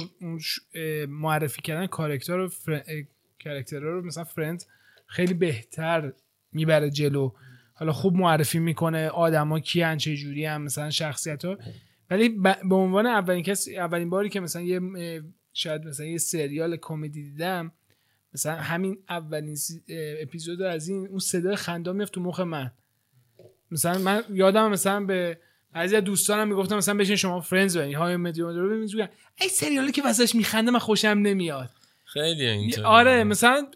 [1.07, 2.81] معرفی کردن کارکتر رو فر...
[3.43, 4.63] کارکتر رو مثلا Friends
[5.07, 6.13] خیلی بهتر
[6.51, 7.31] می‌بره جلو.
[7.73, 11.57] حالا خوب معرفی می‌کنه آدما کیان چه جوری هم مثلا شخصیت ها
[12.09, 12.29] ولی
[12.69, 14.81] به عنوان اولین کس اولین باری که مثلا یه
[15.53, 17.71] شاید مثلا یه سریال کمدی دیدم
[18.33, 19.57] مثلا همین اولین
[20.21, 22.71] اپیزود از این اون صدای خنده میفت تو مخ من.
[23.71, 25.37] مثلا من یادم مثلا به
[25.73, 29.09] بعضی از دوستانم می‌گفتم مثلا بشین شما فرندز ببینید های مدیوم رو ببینید
[29.41, 31.69] ای سریالی که واسش میخنده من خوشم نمیاد.
[32.05, 33.67] خیلی اینطور آره مثلا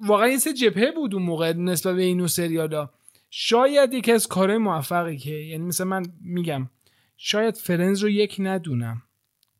[0.00, 2.90] واقعا این سه جبهه بود اون موقع نسبت به این سریالا.
[3.30, 6.70] شاید یکی از کارهای موفقی که یعنی مثلا من میگم
[7.16, 9.02] شاید فرنز رو یک ندونم.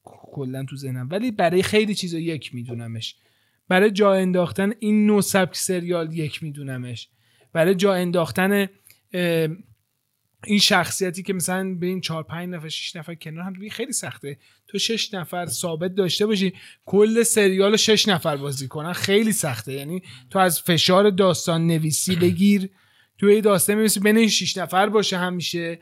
[0.05, 1.09] کلا تو ذهنم.
[1.11, 3.17] ولی برای خیلی چیزا یک میدونمش.
[3.69, 7.09] برای جا انداختن این نو سبک سریال یک میدونمش.
[7.53, 8.69] برای جا انداختن
[10.47, 14.39] این شخصیتی که مثلا به این چهار پنج نفر شش نفر کنار هم خیلی سخته.
[14.69, 16.53] تو شش نفر ثابت داشته باشی
[16.87, 19.73] کل سریال شش نفر بازی کنن خیلی سخته.
[19.73, 22.71] یعنی تو از فشار داستان نویسی بگیر
[23.19, 25.79] توی داستان نویسی بین این شش نفر باشه همیشه.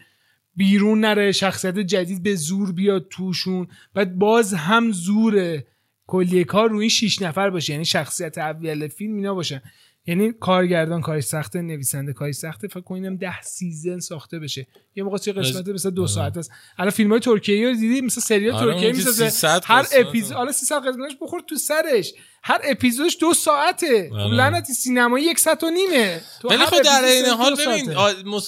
[0.57, 3.69] بیرون نره شخصیت جدید به زور بیاد توشون.
[3.95, 5.63] بعد باز هم زور
[6.07, 7.73] کلیه کار روی شش نفر باشه.
[7.73, 9.63] یعنی شخصیت اول فیلم اینا باشه
[10.09, 14.67] یعنی کارگردان کارش سخته نویسنده کارش سخته فکر کنم ده season ساخته بشه.
[14.95, 16.11] یه موقع چه قسمت مثلا دو آره.
[16.11, 16.51] ساعت است.
[16.79, 19.49] الان فیلم های ترکیه رو دیدی؟ مثلا سریال آره ترکیه می‌سازه.
[19.65, 22.15] هر اپیزود حالا 300 قسمتش بخور تو سرش.
[22.43, 24.11] هر اپیزودش دو ساعته.
[24.15, 24.35] آره.
[24.35, 26.21] لعنتی سینمایی یک ساعت و نیمه.
[26.45, 27.95] ولی خب در این حال ببین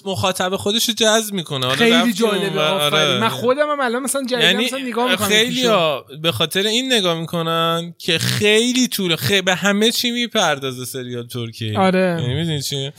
[0.05, 1.69] مخاطب خودش رو جذب می‌کنه.
[1.69, 2.61] خیلی جالبه.
[2.61, 3.19] آره.
[3.19, 5.69] من خودم هم الان مثلا جدیدا یعنی مثلا نگاه می‌کنم خیلی
[6.23, 11.79] به خاطر این نگاه می‌کنن که خیلی طول خیلی به همه چی می‌پردازه سریال ترکیه
[11.79, 12.17] آره.
[12.21, 12.93] یعنی می‌دونی چی؟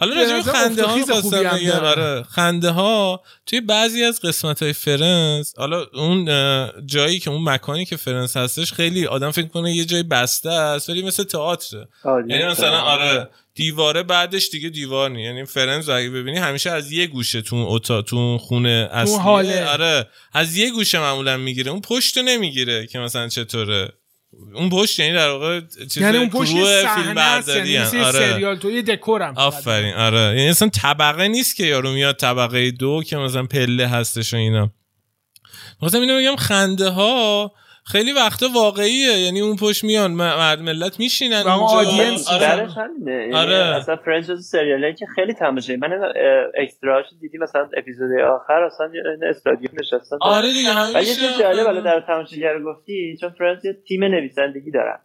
[0.00, 1.46] حالا راجع خنده ها خواستم
[1.82, 2.22] آره.
[2.22, 6.28] خنده ها توی بعضی از قسمت های Friends حالا اون
[6.86, 10.50] جایی که اون مکانی که Friends هستش خیلی آدم فکر کنه یه جای بس بسته
[10.50, 11.86] است ولی مثل تئاتر.
[12.04, 17.06] یعنی مثلا آره دیواره بعدش دیگه دیوار نی یعنی Friends اگه ببینی همیشه از یه
[17.06, 21.70] گوشه تو اون تو خونه اصلی آره از یه گوشه معمولا می‌گیره.
[21.70, 23.92] اون پشت نمی‌گیره که مثلا چطوره.
[24.54, 26.52] اون پشت یعنی در واقع چیز یعنی اون پشت
[26.86, 28.12] فیلم برداری یعنی آره.
[28.12, 29.34] سریال تو یه دکورم.
[29.36, 29.94] آفرین.
[29.94, 30.18] آره.
[30.20, 34.70] یعنی اصلا طبقه نیست که یارو میاد طبقه دو که مثلا پله هستش و اینا.
[35.82, 37.52] مثلا اینو بگم خنده ها
[37.92, 42.68] خیلی وقتا واقعیه یعنی اون پشت میان مردم ملت میشینن و audience آره.
[43.06, 43.54] یعنی آره.
[43.54, 45.78] اصلا Friends سریالی که خیلی تماشایی.
[45.78, 46.12] من
[46.58, 48.90] extra ش دیدی مثلا اپیزود آخر اصلا
[49.30, 50.16] استادیوم نشستن.
[50.20, 54.98] آره دیگه چیز جالب در تماشاگر گفتی چون Friends تیم نویسندگی دارن.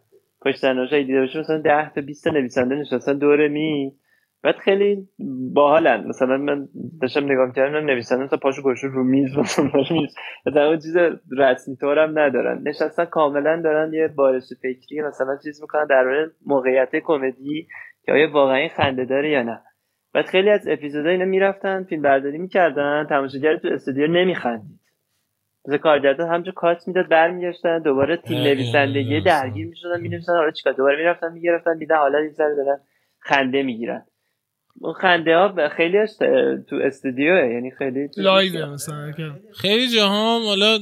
[0.44, 3.92] پشت صحنه‌ش دیده باشه مثلا 10 تا 20 تا نویسنده نشستن دور میز
[4.44, 5.08] بعد خیلی
[5.54, 6.06] باحالن.
[6.06, 6.68] مثلا من
[7.00, 10.96] داشتم نگاه کردم نویسنده تا پاشو گوشو رو میز مثلا اون چیز
[11.38, 12.62] رسمی طورم ندارن.
[12.62, 17.66] نشستن کاملا دارن یه بارش فکری مثلا چیز می‌کنن در مورد موقعیت کمدی
[18.06, 19.60] که آیا واقعا خنده داره یا نه.
[20.14, 24.80] بعد خیلی از اپیزودا اینا می‌رفتن فیلم برداری می‌کردن تماشاگر تو استودیو نمیخندید.
[25.66, 30.96] مثلا کارگردان همجا کات می‌داد برمیگشتن دوباره تیم نویسندگی درگیر می‌شدن مینوشتن حالا چیکار دوباره
[30.96, 32.80] می‌رفتن می‌گرفتن دیدن حالا این دارن
[33.20, 34.02] خنده می‌گیرن.
[34.80, 35.98] اون خنده ها خیلی
[36.70, 39.12] تو استودیوه یعنی خیلی live مثلا
[39.52, 40.78] خیلی جاها حالا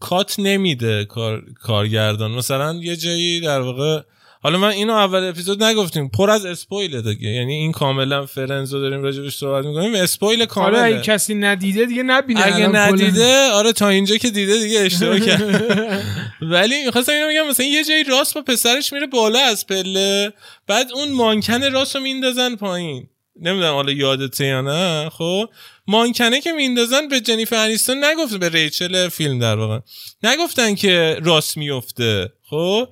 [0.00, 1.42] کات نمیده کار...
[1.62, 2.30] کارگردان.
[2.30, 4.00] مثلا یه جایی در واقع
[4.42, 6.08] حالا من اینو اول اپیزود نگفتیم.
[6.08, 7.28] پر از spoil دیگه.
[7.28, 9.94] یعنی این کاملا Friends و داریم راجبش صحبت می‌کنیم.
[9.94, 14.58] spoil کامله آره اگه کسی ندیده دیگه نبینه اگه ندیده آره تا اینجا که دیده
[14.58, 16.04] دیگه اشتباه کرد.
[16.42, 20.32] ولی می‌خواستم اینو بگم مثلا یه جایی راست با پسرش میره بالا از پله
[20.66, 23.06] بعد اون مانکن راست رو میندازن پایین.
[23.40, 25.48] نمی‌دونم حالا یادته یا نه خب؟
[25.86, 29.78] مانکنه که میندازن به جنیفر انیستون نگفتن به ریچل فیلم در واقع.
[30.22, 32.88] نگفتن که راست میفته خب؟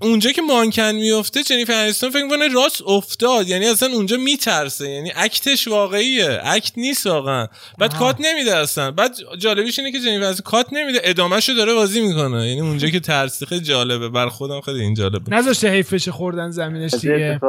[0.00, 3.48] اونجا که مانکن میفته جنیفر انیستون فکر می‌کنه راست افتاد.
[3.48, 4.88] یعنی اصلا اونجا میترسه.
[4.88, 6.40] یعنی اکتش واقعیه.
[6.44, 7.46] اکت نیست واقعا.
[7.78, 7.98] بعد آه.
[7.98, 8.90] کات نمیده اصلا.
[8.90, 12.48] بعد جالبیش اینه که جنیفر انیستون کات نمیده ادامهشو داره بازی می‌کنه.
[12.48, 14.08] یعنی اونجا که ترسی خیلی جالبه.
[14.08, 17.40] بر خودم خیلی این جالبه نذاشته حیفش خوردن زمینش دیگه.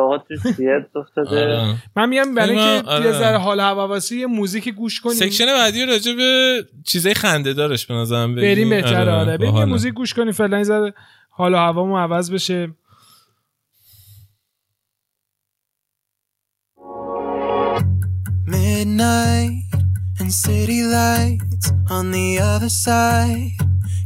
[1.28, 1.76] آره.
[1.96, 3.12] من میگم برای که یه آره.
[3.12, 5.16] ذره حال و هوا عوض شه موزیک گوش کنیم.
[5.16, 9.38] section بعدی راجع به چیزای خنده دارش به نظرم بریم بهتره آره, آره.
[9.38, 10.32] بریم موزیک گوش کنیم.
[10.32, 10.92] فعلا
[11.37, 12.75] حالا هوامو عوض بشه
[18.47, 19.63] Midnight
[20.19, 23.53] and city lights on the other side.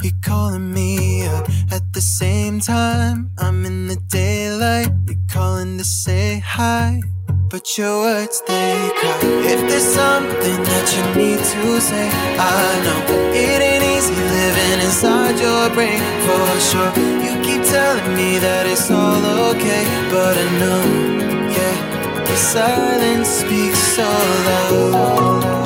[0.03, 3.31] You're calling me up at the same time.
[3.39, 4.91] I'm in the daylight.
[5.09, 7.01] You're calling to say hi.
[7.49, 9.19] But your words they cry.
[9.53, 13.01] If there's something that you need to say, I know
[13.35, 17.20] it ain't easy living inside your brain for sure.
[17.72, 20.84] Telling me that it's all okay, but I know,
[21.56, 25.61] yeah, the silence speaks so loud.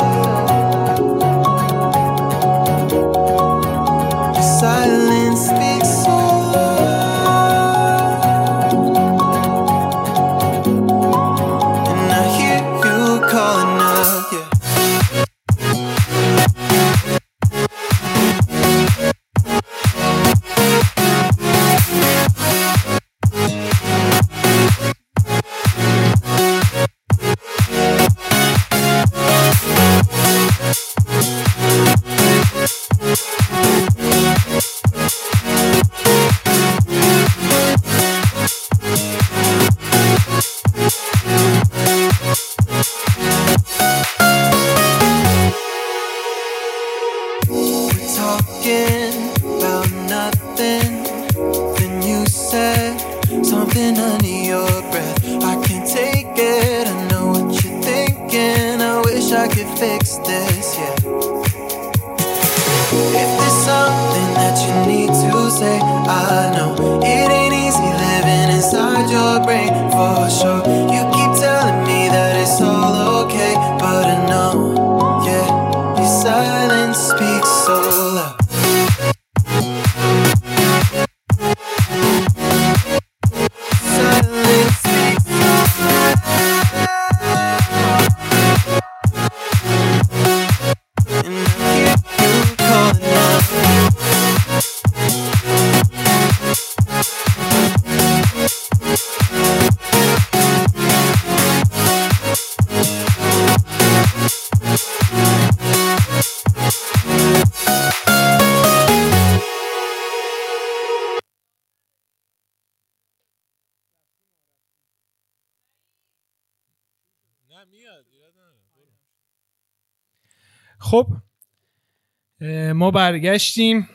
[122.96, 123.90] برگشتیم.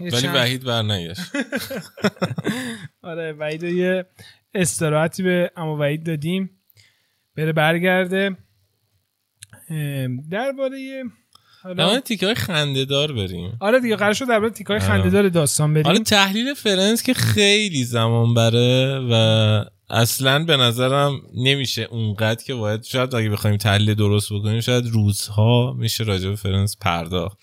[0.00, 1.20] ولی وحید برنگشت.
[3.02, 4.06] آره وحید یه
[4.54, 6.50] استراحتی به اما وحید دادیم.
[7.36, 8.36] بره برگرده.
[10.30, 11.02] درباره
[11.62, 13.56] حالا تیکه های خنده دار بریم.
[13.60, 15.86] آره دیگه قرار شد درباره تیکه های خنده دار داستان بریم.
[15.86, 22.84] آره تحلیل Friends که خیلی زمان بره و اصلا به نظرم نمیشه اونقدر که باید
[22.84, 27.38] شاید اگه بخوایم تحلیل درست بکنیم شاید روزها میشه راجع به Friends پرداخت.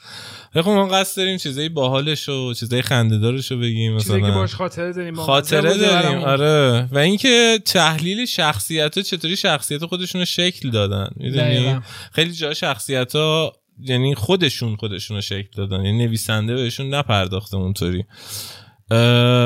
[0.53, 4.93] خب ما قصد داریم چیزای باحالش و چیزای خنده‌دارش رو بگیم مثلا که باش خاطره
[4.93, 6.87] داریم خاطره داریم آره.
[6.91, 11.79] و اینکه تحلیل شخصیت ها چطوری شخصیت خودشون رو شکل دادن می‌دونی؟
[12.11, 18.05] خیلی جا شخصیت ها یعنی خودشون خودشون رو شکل دادن یعنی نویسنده بهشون نپرداخته اونطوری.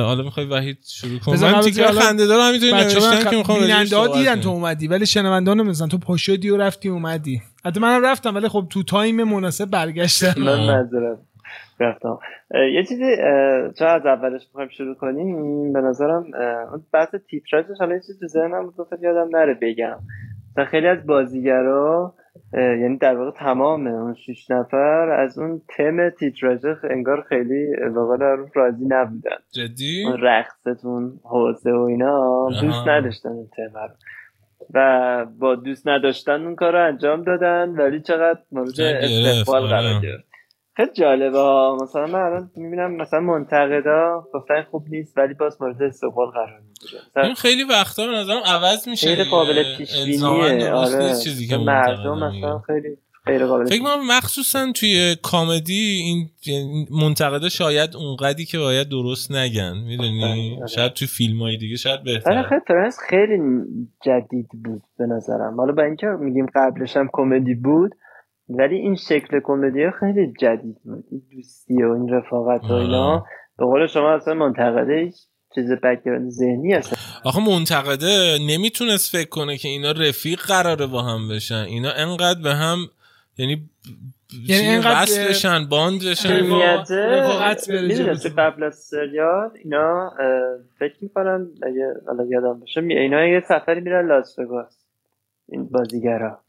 [0.06, 4.08] حالا می‌خوای وحید شروع کن من تیکه خنده دارم همینطوری نوشتم که می‌خوام بیننده ها
[4.08, 5.90] دیدن تو اومدی ولی شنونده نمی‌دونن.
[5.90, 7.42] تو پاشدی و رفتی اومدی.
[7.66, 10.42] حتی منم رفتم ولی خب تو تایم مناسب برگشتم.
[10.42, 11.18] من معذرت
[11.80, 12.20] رفتم
[12.74, 13.16] یه چیزی
[13.80, 16.26] چه از اولش می‌خوایم شروع کنیم؟ به نظرم
[16.72, 20.00] اون بحث تیتراژش حالا یه چیزی تو ذهنم بود یادم نره بگم.
[20.72, 22.14] خیلی از بازیگرا
[22.54, 28.86] یعنی در واقع تمام اون شیش نفر از اون تم تیتراژ انگار خیلی واقعا راضی
[28.88, 29.38] نبودن.
[29.52, 33.96] جدی؟ رقصتون حوزه و اینا دوست نداشتن اون تم رو.
[34.74, 40.02] و با دوست نداشتن اون کار رو انجام دادن ولی چقدر مورد استقبال قرار آره.
[40.02, 40.32] گرفت.
[40.76, 41.38] خیلی جالبه.
[41.38, 46.62] ها مثلا من الان می‌بینم مثلا منتقدا گفتن خوب نیست ولی باز مورد استقبال قرار
[47.16, 52.24] این خیلی وقتا به نظرم عوض میشه خیلی قابل پیش بینیه آره چیزی که مردم
[52.24, 58.58] مثلا خیلی غیر قابل فکر کنم مخصوصا توی کامدی این یعنی منتقدا شاید اونقدی که
[58.58, 59.78] باید درست نگن.
[59.88, 60.68] می‌دونی؟ آره، آره.
[60.68, 63.38] شاید توی فیلم های دیگه شاید بهتر آره خیلی فرانس خیلی
[64.06, 65.56] جدید بود به نظرم.
[65.58, 67.96] حالا با اینکه میگیم قبلش هم کمدی بود
[68.50, 71.06] ولی این شکل کمدی خیلی جدید بود.
[71.12, 73.26] این دوستی و این رفاقت و اینا.
[73.58, 75.12] به قول شما اصلا منتقده
[75.56, 81.30] چیز background ذهنی هست آخه منتقده نمی‌تونست فکر کنه که اینا رفیق قراره با هم
[81.30, 81.66] بشن.
[81.68, 82.78] اینا انقدر به هم
[83.38, 83.70] یعنی
[84.48, 86.52] یعنی انقدر وصلشن bond شن
[86.90, 87.70] رفاقت
[88.38, 90.12] قبل از سریال اینا
[90.80, 91.94] فکر می‌کنن اگه
[92.30, 94.78] یادم باشه اینا یه سفری میرن لاس وگاس
[95.50, 96.40] این بازیگرا.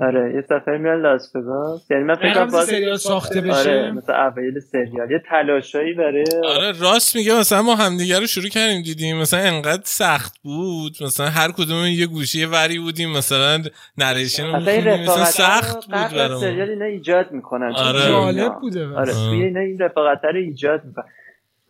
[0.00, 3.52] آره یه سفر میرن لاس وگاس یعنی من فکر کنم سریال ساخته بشه.
[3.52, 5.10] آره مثلا اوایل سریال.
[5.10, 9.82] یه تلاشایی برای آره راست میگه مثلا ما همدیگه رو شروع کردیم دیدیم مثلا انقدر
[9.84, 10.92] سخت بود.
[11.00, 13.62] مثلا هر کدوم یه گوشی یه وری بودیم مثلا
[13.98, 16.40] نریشن مثلا سخت بود برامون.
[16.40, 18.08] سریال اینا ایجاد می‌کنن آره.
[18.08, 21.04] جالب بوده آره توی اینا این رفاقت رو ایجاد می‌کنن.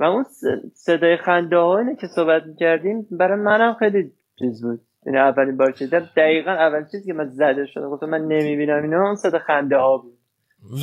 [0.00, 0.24] و اون
[0.74, 4.80] صدای خنده ها که صحبت می‌کردیم برای منم خیلی چیز بود.
[5.06, 7.84] این یعنی اولین بار که دیدم دقیقا اول چیزی که من زده شده.
[7.84, 10.18] گفتم من نمی‌بینم اینا اون صدا خنده ها بود.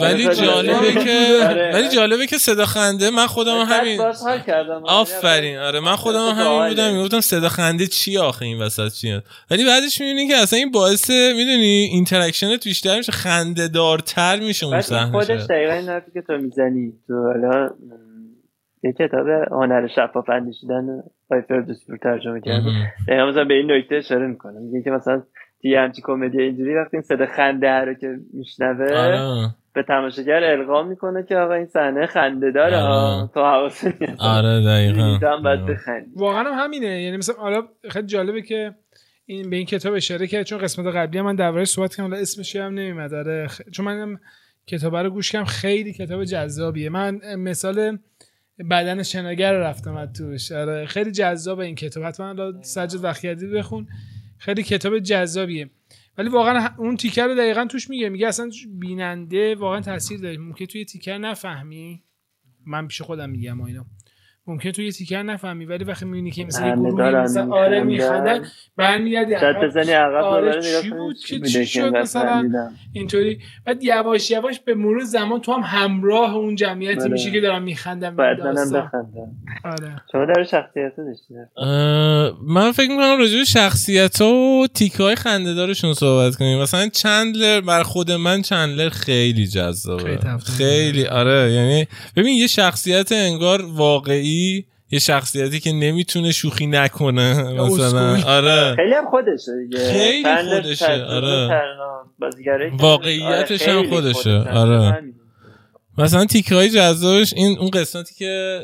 [0.01, 1.71] ولی جالبه که آره.
[1.73, 4.01] ولی جالبه که صدا خنده من خودم همین
[4.83, 5.57] آفرین.
[5.57, 5.79] آره.
[5.79, 6.93] من خودم همین بودم.
[6.93, 11.09] می‌گفتم صدا خنده چی آخه این وسط چیه ولی بعدش می‌بینی که اصلا این باعث
[11.09, 13.11] می‌دونی interaction ت بیشتر میشه.
[13.11, 16.93] خنده دارتر میشه اون صحنه خودش دقیقا این حرفی که تو می‌زنی.
[17.07, 17.69] تو حالا
[18.83, 24.27] یه کتاب هنر شفاف اندیشیدن آقای فردوسی ترجمه کرده دقیقا مثلا به این نکته اشاره
[24.27, 25.23] می‌کنه میگه که مثلا
[25.61, 29.49] توی همچی کمدی اینجوری وقتی این صدا خنده رو که میشنوه آره.
[29.73, 33.29] به تماشاگر القا می‌کنه که آقا این صحنه خنده داره آره.
[33.33, 33.87] تو حواست
[34.19, 35.17] آره دقیقاً.
[35.37, 36.05] آره.
[36.15, 37.01] واقعا هم همینه.
[37.01, 38.75] یعنی مثلا حالا خیلی جالبه که
[39.25, 42.73] این به این کتاب اشاره کرد چون قسمت قبلی من درباره صحبت کردم اسمش هم
[42.73, 44.19] نمیاد آره چون من
[44.67, 46.89] کتاب رو گوش کردم خیلی کتاب جذابیه.
[46.89, 47.97] من مثال
[48.69, 52.03] بدن شناگر رفتم از توش آره خیلی جذاب این کتاب.
[52.03, 53.87] حتما سجاد وقیدی بخون.
[54.37, 55.69] خیلی کتاب جذابیه.
[56.17, 58.09] ولی واقعا اون تیکر رو دقیقا توش میگه.
[58.09, 60.37] میگه اصلا بیننده واقعا تاثیر داره.
[60.37, 62.03] ممکن توی تیکر نفهمی.
[62.65, 63.85] من پیش خودم میگم اینا.
[64.47, 68.45] ممکن تو یه تیکر نفهمی ولی وقتی می‌بینی که مثلا گروه مثلا آره میخندن
[68.77, 70.23] برمیگردی عقب.
[70.23, 73.39] آره چی بود؟ که چی شد مثلا؟ اینطوری.
[73.65, 77.11] بعد یواش یواش به مرور زمان تو هم همراه اون جمعیتی آره.
[77.11, 79.31] میشه که دارن میخندن باید منم بخندم.
[79.65, 80.01] آره.
[80.11, 80.93] شما در شخصیت
[82.47, 86.61] من فکر می‌کنم راجع شخصیت و تیکه های خنده دارشون صحبت کنیم.
[86.61, 90.19] مثلا چندلر بر خود من چندلر خیلی جذابه.
[90.57, 94.30] خیلی آره یعنی ببین یه شخصیت انگار واقعی
[94.91, 98.23] یه شخصیتی که نمی‌تونه شوخی نکنه مثلا.
[98.25, 98.75] آره.
[98.75, 101.67] خیلی هم خودشه خیلی خودشه آره.
[102.77, 105.03] واقعیتش هم خودشه آره.
[105.97, 108.61] مثلا تیکه های جذابش این اون قسمتی که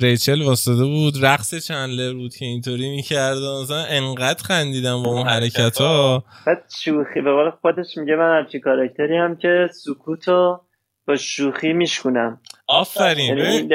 [0.00, 5.80] ریچل واسطه بود رقص چندلر بود که اینطوری می‌کرد مثلا انقدر خندیدم با اون حرکت
[5.80, 10.60] ها بعد شوخی به قول خودش میگه من همچی کارکتری هم که سکوتو
[11.06, 13.38] با شوخی میشکنم آفرین.
[13.38, 13.68] یعنی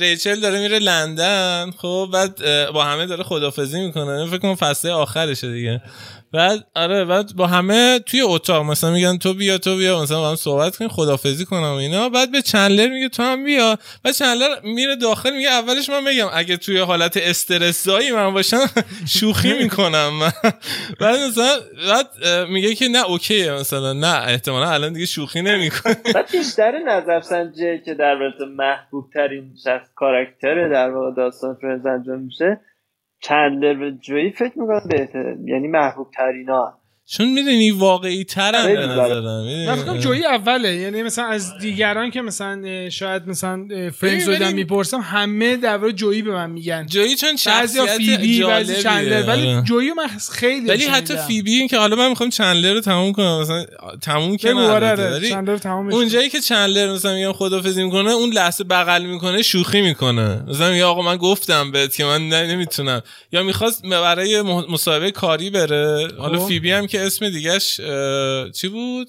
[0.00, 2.38] ریچل داره میره لندن خب بعد
[2.72, 4.26] با همه داره خدافزی می‌کنه.
[4.26, 5.82] فکر کنم فصل آخرشه دیگه.
[6.32, 10.28] بعد آره بعد با همه توی اتاق مثلا میگن تو بیا تو بیا مثلا با
[10.28, 12.08] هم صحبت کنیم خدافزی کنم و اینا.
[12.08, 13.78] بعد به چندلر میگه تو هم بیا.
[14.04, 18.66] بعد چندلر میره داخل میگه اولش من بگم اگه توی حالت استرسایی من باشم
[19.18, 20.32] شوخی می‌کنم
[21.00, 21.48] بعد مثلا
[21.88, 22.06] بعد
[22.48, 23.92] میگه که نه اوکیه مثلا.
[23.92, 25.96] نه احتمالا الان دیگه شوخی نمی‌کنه.
[26.14, 31.86] بعد بیشتر نظر سنجی که در واقع محبوب ترین شخص کاراکتر در واقع داستان فرنز
[31.86, 32.60] انجام میشه
[33.22, 35.38] چندلر و جوی فکر می‌کنم بهتره.
[35.44, 39.86] یعنی محبوب ترینا چون می‌دونی واقعی ترم به نظرم.
[39.86, 40.74] من جویی اوله.
[40.74, 46.30] یعنی مثلا از دیگران که مثلا شاید مثلا فرنز رو می‌پرسم همه در جویی به
[46.30, 46.86] من میگن.
[46.86, 49.62] جویی چون شخصیت فیبی بعضی چندلر ولی آره.
[49.62, 53.40] جویی من خیلی ولی حتی فیبی این که حالا من می‌خوام چندلر رو تموم کنم
[53.40, 53.64] مثلا
[54.02, 55.28] تموم کنم آره، آره.
[55.28, 60.42] چندلر تموم اونجایی که چندلر مثلا میگم خدافظی می‌کنه اون لحظه بغل می‌کنه شوخی می‌کنه.
[60.48, 63.02] مثلا میگه آقا من گفتم بهت که من نمی‌تونم.
[63.32, 66.08] یا می‌خواست برای مصاحبه کاری بره.
[66.18, 66.48] حالا خب.
[66.48, 67.80] فیبی هم که اسم دیگهش
[68.54, 69.08] چی بود؟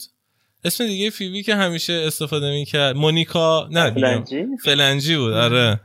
[0.65, 2.95] اسم دیگه فیبی که همیشه استفاده می‌کرد.
[2.95, 5.79] مونیکا نه Phalange ی؟ Phalange ی بود آره.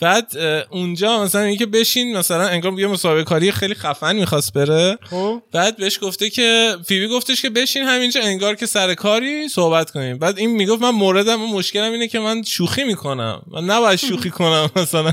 [0.00, 0.36] بعد
[0.70, 4.98] اونجا مثلا اینکه بشین مثلا انگار یه مسابقه کاری خیلی خفن می‌خواست بره.
[5.10, 5.42] خب.
[5.52, 10.18] بعد بهش گفته که فیبی گفتش که بشین همینجا انگار که سر کاری صحبت کنیم.
[10.18, 13.42] بعد این می‌گفت من موردم و مشکلم اینه که من شوخی می‌کنم.
[13.50, 15.12] من نباید شوخی کنم مثلا.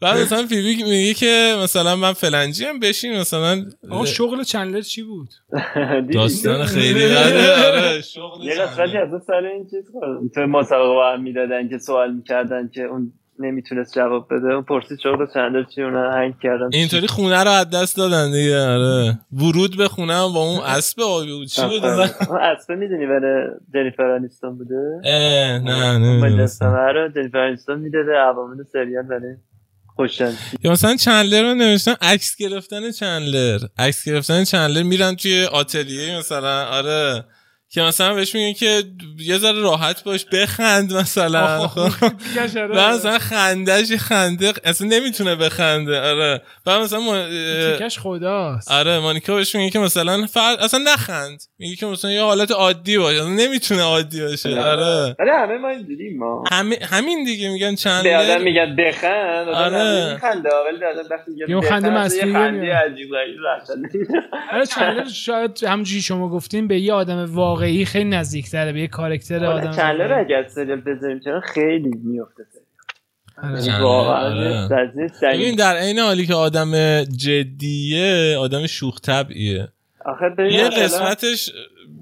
[0.00, 5.02] بعد مثلا فیبی میگه که مثلا من فلنجی هم بشین مثلا آقا شغل چندلر چی
[5.02, 5.28] بود؟
[6.14, 8.02] داستان خیلی آره
[8.42, 9.84] یه قسمتی از سر این چیز
[10.34, 14.54] تو مسابقه با هم می‌دادن که سوال می‌کردن که اون نمی‌تونست جواب بده.
[14.54, 16.68] اون پرسید شغل چندلر چی؟ اونا هنگ کردن.
[16.72, 19.18] اینطوری خونه رو از دست دادن دیگه آره.
[19.32, 21.46] ورود به خونه هم با اون اسب آبی بود.
[21.46, 28.12] چی بود اون اسب می‌دونی برای جنیفر انیستون بوده؟ نه نه رو جنیفر انیستون می‌داده
[28.12, 29.36] عوامل سریال برای
[30.62, 33.58] یا مثلا چندلر رو نوشتن عکس گرفتن چندلر.
[33.78, 36.64] عکس گرفتن چندلر میرن توی آتلیه مثلا.
[36.66, 37.24] آره.
[37.76, 38.82] که مثلا بهش میگن که
[39.18, 41.68] یه ذره راحت باش بخند مثلا.
[41.68, 41.90] خب.
[42.70, 46.42] و مثلا خندش خنده اصلا نمی‌تونه بخنده آره.
[46.66, 47.28] و مثلا ما...
[47.78, 48.72] تیکش خداست.
[48.72, 51.42] آره مانیکا بهش میگه که مثلا فرد اصلا نخند.
[51.58, 55.16] میگه که مثلا یه حالت عادی باشه اصلا نمی‌تونه عادی باشه آره.
[55.18, 55.32] آره.
[55.32, 56.44] همه ما اینجوری ما.
[56.52, 60.12] همه همین دیگه میگن چند به آدم میگن بخند آره.
[60.12, 63.08] میخنده ولی آدم وقتی میگه خنده مستی خنده عجیب
[64.52, 69.44] آره چند شاید همونجوری شما گفتین به یه آدم واقعی خیلی نزدیکتره به یه کاراکتر
[69.44, 72.42] آدم چندلر اگر سریال بذاریم چرا خیلی میفته
[73.42, 74.68] آره.
[75.22, 79.68] یعنی ببین در عین حالی که آدم جدیه آدم شوخ طبعیه
[80.38, 81.50] یه قسمتش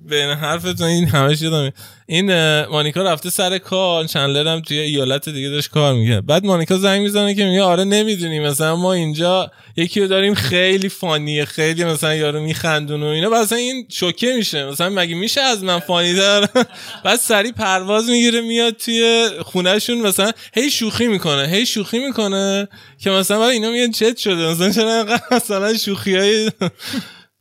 [0.09, 1.73] بین حرفتون این همش یادمه
[2.07, 2.27] این
[2.65, 7.03] مانیکا رفته سر کار چندلر هم توی ایالت دیگه داشت کار میگه بعد مانیکا زنگ
[7.03, 12.15] می‌زنه که میگه آره نمی‌دونی مثلا ما اینجا یکی رو داریم خیلی فانیه خیلی مثلا
[12.15, 13.31] یارو میخندون و اینا.
[13.31, 14.67] مثلا این شوکه میشه.
[14.67, 16.49] مثلا مگه میشه از من فانی دار
[17.05, 23.11] بعد سری پرواز می‌گیره میاد توی خونهشون مثلا هی شوخی می‌کنه هی شوخی می‌کنه که
[23.11, 24.51] مثلا اینا میگن چت شده.
[24.51, 26.51] مثلا چرا مثلا شوخی های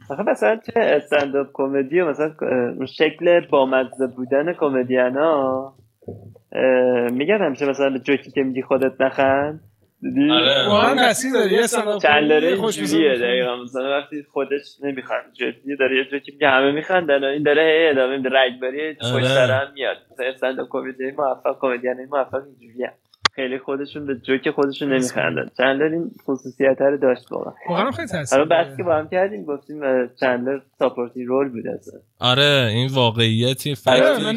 [0.10, 2.36] آخه مثلا چه استنداپ کمدی و مثلا
[2.86, 5.76] شکل بامزه بودن کمدین ها
[7.12, 9.60] میگن همیشه مثلا جوکی که میگی خودت نخند.
[10.32, 10.70] آره.
[10.70, 11.68] واقعا کسی داری
[12.02, 17.24] چند داره اینجوریه دقیقا مثلا وقتی خودش نمیخند جوکی داره یه جوکی میگه همه میخندن
[17.24, 19.98] این داره هی ادامه میده رگباری خوش هم میاد.
[20.12, 22.94] مثلا استنداپ کمدی موفق کمدین موفق اینجوریه.
[23.36, 25.50] خیلی خودشون به جوک خودشون نمیخندن.
[25.58, 27.54] چندلر این خصوصیت رو داشت واقعا.
[27.70, 29.80] واقعا خیلی تاثیر حالا بحث که با هم کردیم گفتیم
[30.20, 34.36] چندلر supporting role بود اصلا آره این واقعیتی fact ی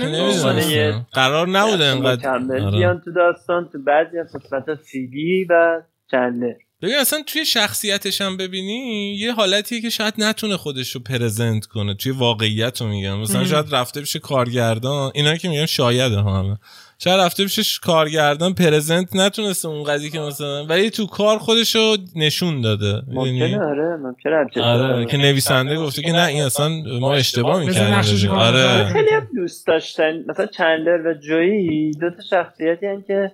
[0.70, 2.30] که قرار نبوده انقدر.
[2.30, 2.70] آره.
[2.70, 6.54] بیان تو داستان تو بعضی از قسمت فیبی و چندلر.
[6.82, 11.94] ببین اصلا توی شخصیتش هم ببینی یه حالتیه که شاید نتونه خودش رو present کنه.
[11.94, 13.20] توی واقعیت رو میگم.
[13.20, 15.12] مثلا شاید رفته بشه کارگردان.
[15.14, 16.56] اینا که میگم شایده حالا
[16.98, 22.60] شاید رفته بشه کارگردان present نتونسته اون قضیه که مثلا ولی تو کار خودشو نشون
[22.60, 23.02] داده.
[23.08, 26.68] ممکنه آره ممکنه آره که نویسنده گفته که نه این اصلا
[27.00, 28.30] ما اشتباه می‌کردیم.
[28.30, 28.84] آره.
[28.84, 30.24] خیلی هم دوست داشتن.
[30.28, 33.32] مثلا چندلر و جویی دو تا شخصیتی هن که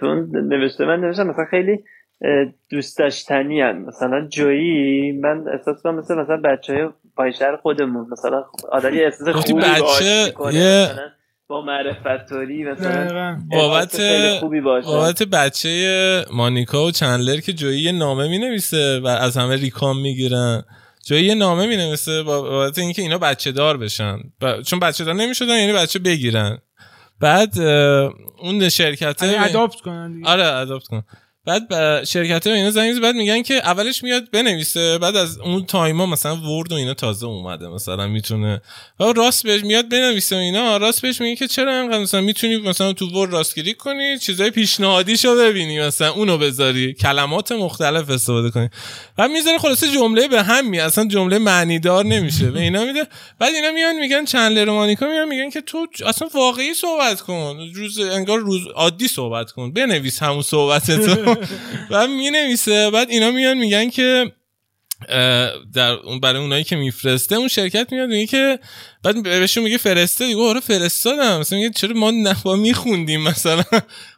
[0.00, 1.78] تو نوشته من نوشتم مثلا خیلی
[2.70, 3.84] دوست داشتنی هن.
[3.88, 9.62] مثلا جویی من احساس کنم مثل مثلا بچه های پایشهر خودمون مثلا آدمی احساس خوبی
[9.62, 10.88] بچه یه
[11.50, 14.00] با معرفت مثلا بابت
[14.84, 20.62] بابت بچه مانیکا و چندلر که جویی نامه می نویسه و از همه ریکام می‌گیرن.
[21.04, 24.18] جایی یه نامه می نویسه بابت اینکه اینا بچه دار بشن.
[24.66, 26.58] چون بچه دار نمی‌شدن یعنی بچه بگیرن.
[27.20, 27.58] بعد
[28.38, 31.04] اون شرکت اداپت کنن آره اداپت کنن
[31.46, 36.06] بعد شرکت ها اینا زنگ بعد میگن که اولش میاد بنویسه بعد از اون تایما
[36.06, 38.62] مثلا ورد و اینا تازه اومده مثلا می‌تونه.
[39.16, 42.92] راست بهش میاد بنویسه و اینا راست بهش میگه که چرا انقدر مثلا می‌تونی مثلا
[42.92, 48.68] تو ورد راست کلیک کنی چیزای پیشنهادیشو ببینی مثلا اونو بذاری کلمات مختلف استفاده کنی.
[49.16, 52.50] بعد می‌ذاره خلاصه جمله به هم می اصلا جمله معنی دار نمیشه.
[52.50, 53.06] به اینا میده
[53.38, 57.98] بعد اینا میان میگن چند رومانیکا میان میگن که تو اصلا واقعی صحبت کن روز
[57.98, 61.30] انگار روز عادی صحبت کن بنویس همون صحبتتو
[61.90, 64.32] و می نویسه بعد اینا میان میگن که
[65.74, 68.58] در اون برای اونایی که میفرسته اون شرکت میاد میگه که
[69.02, 71.40] بعد بهشون میگه فرسته دیگه آره فرستادم.
[71.40, 73.62] مثلا میگه چرا ما نخوا میخوندیم مثلا.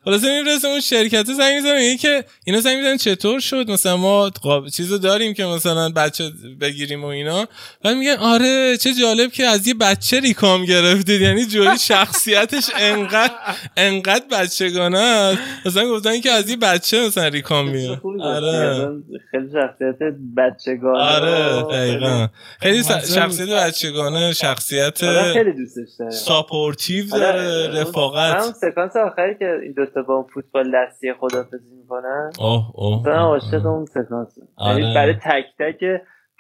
[0.05, 4.30] خلاصه میفرسته اون شرکت زنگ می‌زنه میگه که اینا زنگ می‌زنن چطور شد؟ مثلا ما
[4.30, 4.68] قاب...
[4.68, 6.30] چیزو داریم که مثلا بچه
[6.61, 7.49] بگیریم و اینا.
[7.83, 11.20] بعد میگن آره چه جالب که از یه بچه ریکام گرفتید.
[11.20, 13.35] یعنی جوری شخصیتش انقدر
[13.76, 15.39] انقدر بچگانه است.
[15.66, 18.89] مثلا گفتن که از یه بچه مثلا ریکام میاد آره.
[19.30, 19.99] خیلی شخصیت
[20.37, 20.99] بچگانه.
[20.99, 22.28] آره دقیقاً.
[22.61, 26.10] خیلی شخصیت بچگانه شخصیت آره، خیلی دوستش داره.
[26.11, 28.34] supportive داره رفاقت.
[28.34, 33.08] هم سکانس آخری که این دوتا با فوتبال دستی خدافزی می‌کنن اوه اوه.
[33.08, 35.84] عاشق اون سکانس یعنی برای تک تک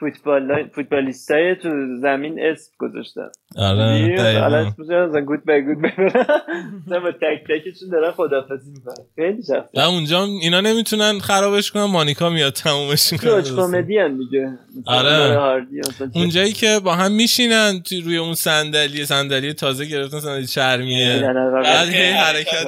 [0.02, 1.68] فوتبال فوتبالیستای تو
[2.02, 3.28] زمین اسم گذاشتن.
[3.56, 5.20] آره دقیقاً.
[5.20, 9.04] goodbye goodbye با تک تکشون دارن خدافظی می‌کنن.
[9.16, 11.84] خیلی شخصی اونجا اینا نمی‌تونن خرابش کنن.
[11.84, 13.30] مانیکا میاد تمومش می‌کنه.
[13.30, 14.48] کوچ کمدی ان دیگه.
[14.86, 15.66] آره.
[16.14, 21.32] اونجایی که با هم میشینن روی اون صندلی صندلی تازه گرفتن صندلی چرمیه.
[21.64, 22.66] بعد هی حرکت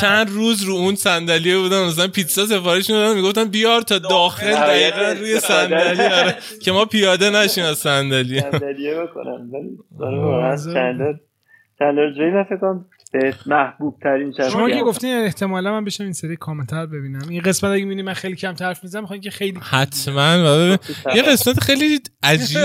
[0.00, 5.12] چند روز رو اون صندلی بودن مثلا پیتزا سفارش می‌دادن می‌گفتن بیار تا داخل دقیقا.
[5.20, 6.02] روی صندلی.
[6.62, 8.40] که ما پیاده نشیم از صندلی.
[8.40, 9.50] صندلیه بکنم.
[9.52, 9.76] ولی
[12.16, 17.28] جایی نفکرم به محبوب ترین شما که گفتین احتمالا من بشم این سری کامنتر ببینم.
[17.28, 20.36] این قسمت اگه می‌بینی من خیلی کم طرف می‌زنم می‌خوام که خیلی حتما
[21.14, 22.58] یه قسمت خیلی عجیب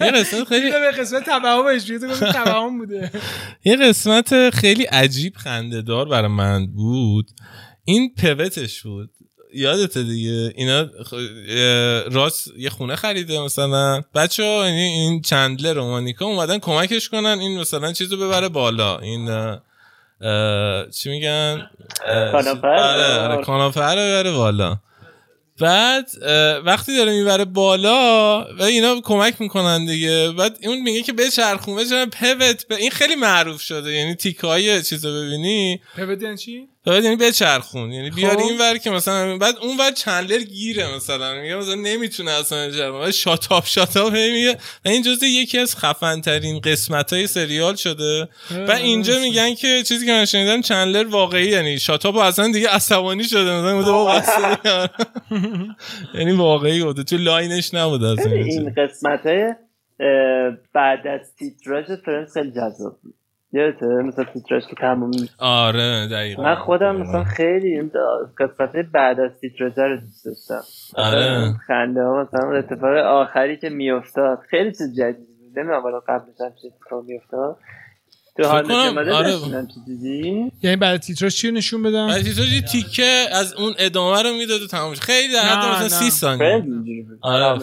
[0.00, 3.10] یه قسمت خیلی به قسمت توهمش تو توهم بوده.
[3.64, 7.26] یه قسمت خیلی عجیب خنده دار برای من بود.
[7.84, 9.10] این پوتش بود.
[9.54, 10.52] یادته دیگه.
[10.56, 10.88] اینا
[12.10, 14.02] راست یه خونه خریده مثلا.
[14.14, 18.98] بچه ها یعنی این چندله رومانیکا اومدن کمکش کنن این مثلا چیزو ببره بالا.
[18.98, 19.56] این
[20.90, 21.70] چی میگن؟
[22.32, 24.76] کاناپه رو آره، آره، ببره بالا.
[25.60, 26.10] بعد
[26.64, 30.32] وقتی داره می‌بره بالا و اینا کمک می‌کنن دیگه.
[30.38, 33.92] بعد اون میگه که به چرخون بچرخون پوت به این خیلی معروف شده.
[33.92, 35.80] یعنی تیکای چیزو ببینی.
[35.96, 37.92] pivot یعنی چی؟ باید یعنی بچرخون.
[37.92, 38.38] یعنی بیار خب.
[38.38, 41.34] این ور که مثلا بعد اون ور چندلر گیره مثلا.
[41.34, 44.58] میگه مثلا نمی‌تونه اصلا جرم بعد shut up shut up میگه.
[44.84, 48.28] و این جزء یکی از خفن ترین قسمت های سریال شده.
[48.68, 52.68] و اینجا میگن که چیزی که من شنیدم چندلر واقعی یعنی shut up اصلا دیگه
[52.68, 53.40] عصبانی شده.
[53.40, 54.22] مثلا بوده با
[56.18, 57.02] یعنی واقعی بوده.
[57.02, 58.32] تو line ش نبوده اصلا.
[58.32, 59.22] این قسمت
[60.74, 63.14] بعد از تیتراژ Friends خیلی جذاب بود.
[63.54, 66.42] یادته مثلا تیتراژش که تموم آره دقیقا.
[66.42, 67.90] من خودم مثلا خیلی این
[68.38, 70.64] قسمت بعد از تیتراژ رو دوست داشتم.
[70.96, 71.54] آره.
[71.66, 74.38] خنده ها مثلا اتفاق آخری که میافتاد.
[74.50, 75.58] خیلی چیز جدیدی بود.
[75.58, 77.56] نمی‌دونم والا قبلش هم چه اتفاق میافتاد.
[78.36, 78.72] تو حال
[79.12, 79.34] آره.
[80.62, 84.66] یعنی بعد تیتراژ چی نشون بدم؟ بعد تیتراژ تیکه از اون ادامه رو می‌داد و
[84.66, 86.64] تمامش خیلی در حد مثلا 30 ثانیه.
[87.22, 87.58] آره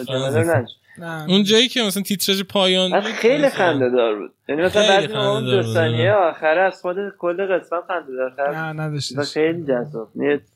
[1.27, 4.33] اون جایی که مثلا تیتراژ پایان خیلی خنده دار بود.
[4.49, 8.55] یعنی مثلا بعد اون دو ثانیه آخر از خود کل قسمت خنده دار.
[8.55, 10.11] نه نداشت خیلی جذاب.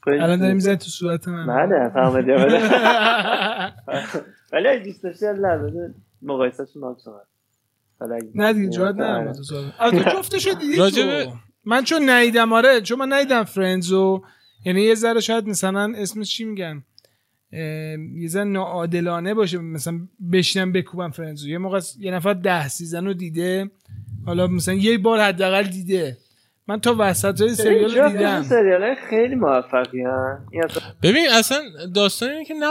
[0.08, 0.78] الان داری می‌زنی.
[0.78, 1.48] تو صورت من.
[1.48, 2.32] بله فهمیدی
[4.54, 6.98] ولی اگه دوست داشتی لحظه مقایسهش ما
[8.36, 9.34] نه دیگه جواد نه
[9.80, 11.26] از تو جفتشو دیدی
[11.66, 14.24] من چون ندیدم آره چون من ندیدم Friends و
[14.66, 16.84] یعنی یه ذره شاید مثلا اسمش چی میگن؟
[17.52, 20.00] یه زن ناعادلانه باشه مثلا
[20.34, 21.50] بشینم بکوبم Friends و.
[21.50, 23.72] یه موقع یه نفر ده season رو دیده
[24.26, 26.18] حالا مثلا یه بار حداقل دیده.
[26.68, 28.44] من تا وسط های سریال رو دیدم.
[28.44, 30.04] سریال خیلی موفقی
[31.04, 31.58] ببین اصلا
[31.96, 32.68] داستان اینه که نه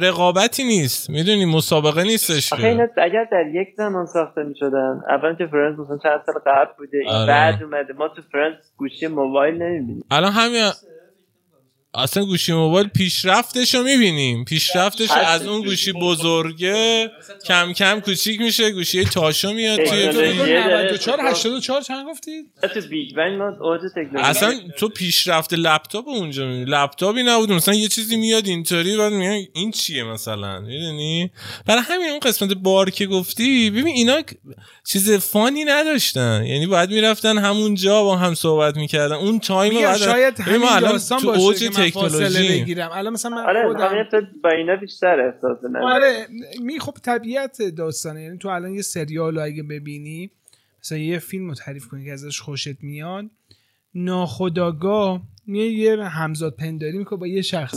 [0.00, 1.10] رقابتی نیست.
[1.10, 6.34] می‌دونی مسابقه نیستش اگر در یک زمان ساخته می‌شدن اول که Friends مثلا چند سال
[6.46, 7.26] قبل بوده این آره.
[7.26, 7.92] بعد اومده.
[7.92, 10.04] ما تو Friends گوشی موبایل نمی‌بینیم.
[10.10, 10.62] الان همین
[11.94, 17.10] اصلا گوشی موبایل پیشرفتش رو می‌بینیم پیشرفتش از اون گوشی بزرگه
[17.46, 22.46] کم کم کوچیک میشه گوشی تاشو میاد توی 94 84 چند گفتید
[24.16, 29.46] اصلا تو پیشرفت لپتاپ اونجا می‌بینی لپتاپی نبود مثلا یه چیزی میاد اینطوری بعد میگن
[29.54, 31.30] این چیه مثلا می‌دونی
[31.66, 34.22] برای همین اون قسمت بار که گفتی ببین اینا
[34.86, 39.98] چیز fun ی نداشتن یعنی باید می‌رفتن همونجا با هم صحبت می‌کردن اون time بعد
[39.98, 40.68] شاید همین
[41.24, 42.62] اوج تکنولوژی.
[42.62, 42.90] بگیرم.
[42.92, 44.08] الان مثلا من آره خودم
[44.42, 46.26] با اینا بیشتر احساس آره
[46.62, 48.22] می خب طبیعت داستانه.
[48.22, 50.30] یعنی تو الان یه سریال اگه ببینی
[50.80, 53.24] مثلا یه فیلم رو تعریف کنی که ازش خوشت میاد
[53.94, 57.76] ناخداگاه میه یه همزاد پنداری می‌کنه با یه شخص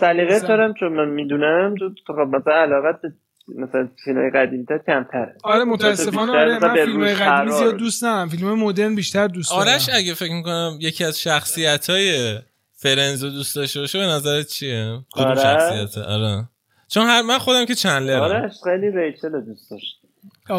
[0.00, 1.74] سلیقه دارم چون من می‌دونم
[2.06, 3.00] تو خب مثلا علاقت
[3.48, 5.36] مثلا فیلم قدیمی تا کمتره.
[5.42, 8.28] آره متاسفانه آره من فیلم قدیمی زیاد دوست ندارم.
[8.28, 9.62] فیلم مدرن بیشتر دوست دارم.
[9.62, 12.38] آرش اگه فکر می‌کنم یکی از شخصیت های
[12.82, 15.42] فرنزو دوست داشته باشه به نظرت چیه؟ کدوم آره.
[15.42, 16.48] شخصیت آره.
[16.88, 18.22] چون هر من خودم که چندلرم.
[18.22, 20.00] آرش خیلی ریچل دوست داشت.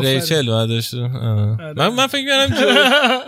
[0.02, 1.74] ریچل باید داشته آره.
[1.74, 2.78] من من فکر می‌کنم جویی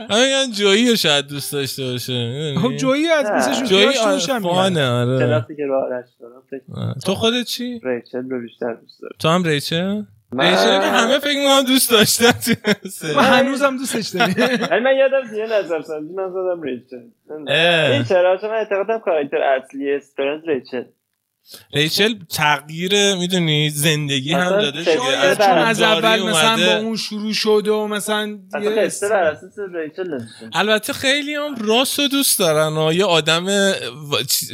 [0.10, 2.56] من جویی رو شاید دوست داشته باشه.
[2.62, 5.46] خب جویی از مثل جویی fun ه آره.
[7.06, 9.16] تو خودت چی؟ ریچل رو بیشتر دوست دارم.
[9.20, 10.04] تو هم ریچل؟
[10.40, 12.34] ریچل که همه فکر می‌کنم دوست داشتن
[13.16, 14.84] من هنوزم دوستش دارم.
[14.84, 16.98] من یادم دیگه نظر سنجی من زدم ریچل.
[17.94, 20.84] این چرا چون من اعتقادم کاراکتر اصلی Friends ریچل.
[21.74, 27.72] ریچل تغییر می‌دونی زندگی هم داده شاید چون از اول مثلا با اون شروع شده
[27.72, 28.40] و مثلا
[30.54, 33.74] البته خیلی هم راست و دوست دارن و یه آدم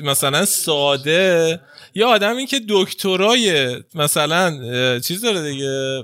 [0.04, 1.60] مثلا ساده.
[1.96, 4.60] یه آدمی که دکترای مثلا
[5.00, 6.02] چیز داره دیگه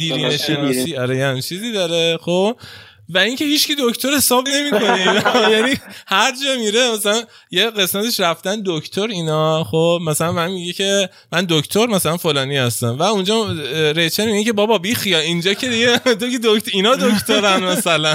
[0.00, 2.56] لیرین شناسی آره یعنی چیزی داره خب؟
[3.08, 5.20] و اینکه هیچکی دکتر حساب نمی‌کنه
[5.56, 5.74] یعنی
[6.06, 9.64] هر جا میره مثلا یه قسمتش رفتن دکتر اینا.
[9.64, 12.96] خب مثلا من میگه که من دکتر مثلا فلانی هستم.
[12.98, 13.46] و اونجا
[13.92, 18.14] ریچل میگه که بابا بی خیال اینجا که دیگه تو دکتر اینا دکترن مثلا.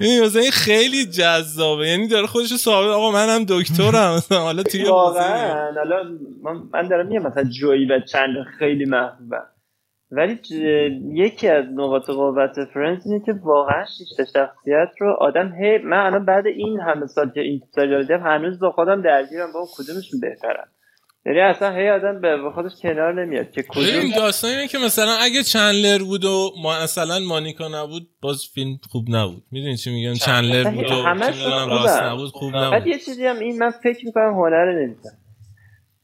[0.00, 1.88] مثلا خیلی جذابه.
[1.88, 4.14] یعنی داره خودش ثابت آقا منم دکترم.
[4.16, 5.70] مثلا حالا توی واقعا.
[6.72, 9.53] من دارم میگم مثلا جویی و چندلر خیلی محبوبه
[10.16, 10.38] ولی
[11.12, 16.06] یکی از نقاط قوت Friends اینه که واقعا شیش تا شخصیت رو آدم هی من
[16.06, 20.20] الان بعد این همه سال که این سریال دیدم هنوز با خودم درگیرم با کدومشون
[20.20, 20.64] بهترن؟
[21.26, 25.42] یعنی اصلا هی آدم به خودش کنار نمیاد که کدوم داستان اینه که مثلا اگه
[25.42, 29.42] چندلر بود و ما مثلا مانیکا نبود باز فیلم خوب نبود.
[29.52, 31.04] می‌دونی چی میگم؟ چندلر بود و
[31.68, 32.70] راست نبود خوب نبود.
[32.70, 35.10] بعد یه چیزی هم این من فکر می‌کنم هنر نویسن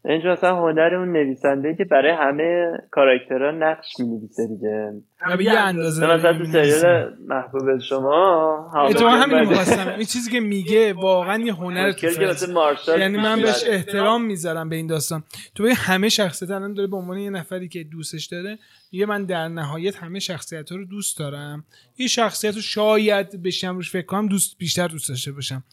[0.05, 4.93] اینجا مثلا هنر اون نویسنده که برای همه کاراکترها نقش نویسه دیگه.
[5.53, 11.43] یه اندازه مثلا تو سریال محبوب شما تو همین می‌خواستم این چیزی که میگه واقعا
[11.43, 12.07] یه هنر تو
[12.99, 15.23] یعنی من بهش احترام می‌ذارم به این داستان.
[15.55, 18.59] تو به همه شخصیت الان داره به عنوان یه نفری که دوستش داره
[18.93, 21.65] میگه من در نهایت همه شخصیت ها رو دوست دارم.
[21.97, 25.65] این شخصیت رو شاید بشم روش فکر کنم دوست بیشتر دوست داشته باشم.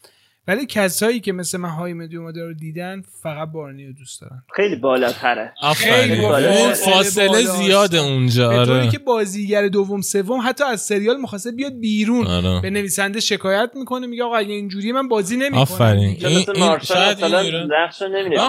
[0.48, 4.42] ولی کسایی که مثل من های مدیوم رو دیدن فقط بارنی رو دوست دارن.
[4.56, 5.52] خیلی بالاتره.
[5.76, 8.90] خیلی بالا فاصله زیاده اونجا به طوری آره.
[8.90, 12.26] که بازیگر دوم سوم حتی از سریال مخواسته بیاد بیرون.
[12.26, 12.60] آره.
[12.60, 15.60] به نویسنده شکایت می‌کنه میگه آقا اگه اینجوری من بازی نمی‌کنم.
[15.60, 16.16] آفرین.
[16.26, 18.40] این, این شاید این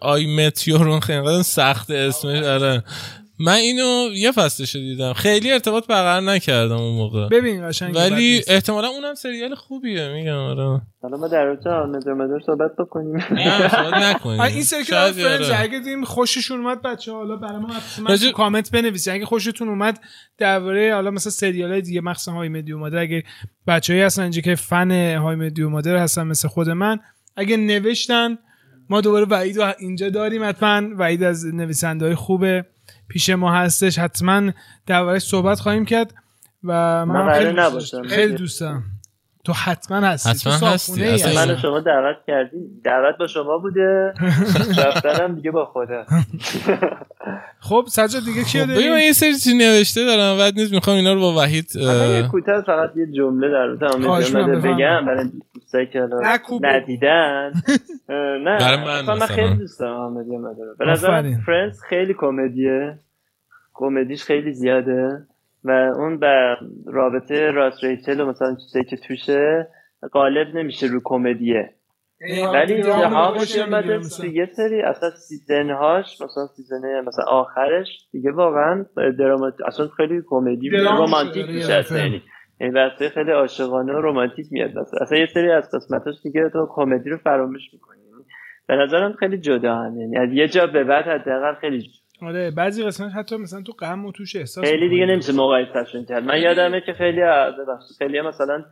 [0.00, 2.82] آی متیورون خیلی سخت اسمش آره.
[3.38, 5.12] من اینو یه فصلش دیدم.
[5.12, 7.28] خیلی ارتباط برقرار نکردم اون موقع.
[7.28, 10.80] ببین قشنگ ولی احتمالا اونم سریال خوبیه میگم آره.
[11.02, 13.16] حالا ما در رابطه مدر مدر صحبت بکنیم.
[13.30, 14.40] نه صحبت نکنیم.
[14.40, 15.60] این سریال فرنز آره.
[15.60, 19.14] اگه دیدیم خوششون اومد بچه حالا برای ما حتما کامنت بنویسید.
[19.14, 20.00] اگه خوشتون اومد
[20.38, 23.24] درباره حالا مثلا سریال های دیگه مخصوصا های مدیو مادر اگه
[23.66, 27.00] بچه‌ای هستن اینجا که فن های مدیو مادر هستن مثل خود من
[27.36, 28.38] اگه نوشتن
[28.88, 32.64] ما دوباره وعید اینجا داریم حتما وعید از نویسنده های خوبه.
[33.08, 33.98] پیش ما هستش.
[33.98, 34.52] حتما
[34.86, 36.14] دربارش صحبت خواهیم کرد
[36.64, 36.72] و
[37.06, 38.08] من, من خیلی.
[38.08, 38.82] خیلی دوستم.
[39.44, 41.02] تو حتما هستی حتما تو هستی.
[41.36, 44.14] من شما دعوت کردی دعوت با شما بوده.
[44.86, 46.04] رفتنم دیگه با خدا
[47.68, 50.38] خب سجاد دیگه چی خب داریم من یه سری چی نوشته دارم.
[50.38, 53.48] بعد نیست می‌خوام اینا رو با وحید یه کوتاه فقط یه جمله
[53.80, 56.08] در مورد بگم برای دوستایی که
[56.60, 57.52] ندیدن.
[58.44, 60.30] نه برای من من خیلی دوست دارم آمدی
[60.78, 62.98] به نظر Friends خیلی کمدیه.
[63.74, 65.26] کمدیش خیلی زیاده.
[65.64, 66.56] و اون به
[66.86, 69.68] رابطه راس ریچل و مثلا چیزایی که توشه
[70.12, 71.74] غالب نمیشه رو کمدیه.
[72.54, 74.00] ولی جاهاش اومده
[74.32, 78.84] یه سری اصلا season هاش مثلا season مثلا آخرش دیگه واقعا
[79.18, 82.22] درامات اصلا خیلی کمدی رومانتیک میشه یعنی
[82.60, 86.68] این بحثه خیلی عاشقانه و رمانتیک میاد مثلا اصلا یه سری از قسمتاش دیگه تو
[86.70, 88.00] کمدی رو فراموش می‌کنی.
[88.68, 91.90] به نظرم خیلی جدا هم یعنی از یه جا به بعد حداقل خیلی.
[92.22, 96.24] آره بعضی قسمت حتی مثلا تو غم و توش احساس خیلی دیگه نمیشه مقایسهشون کرد
[96.24, 97.20] من یادمه که خیلی
[97.98, 98.64] خیلی مثلا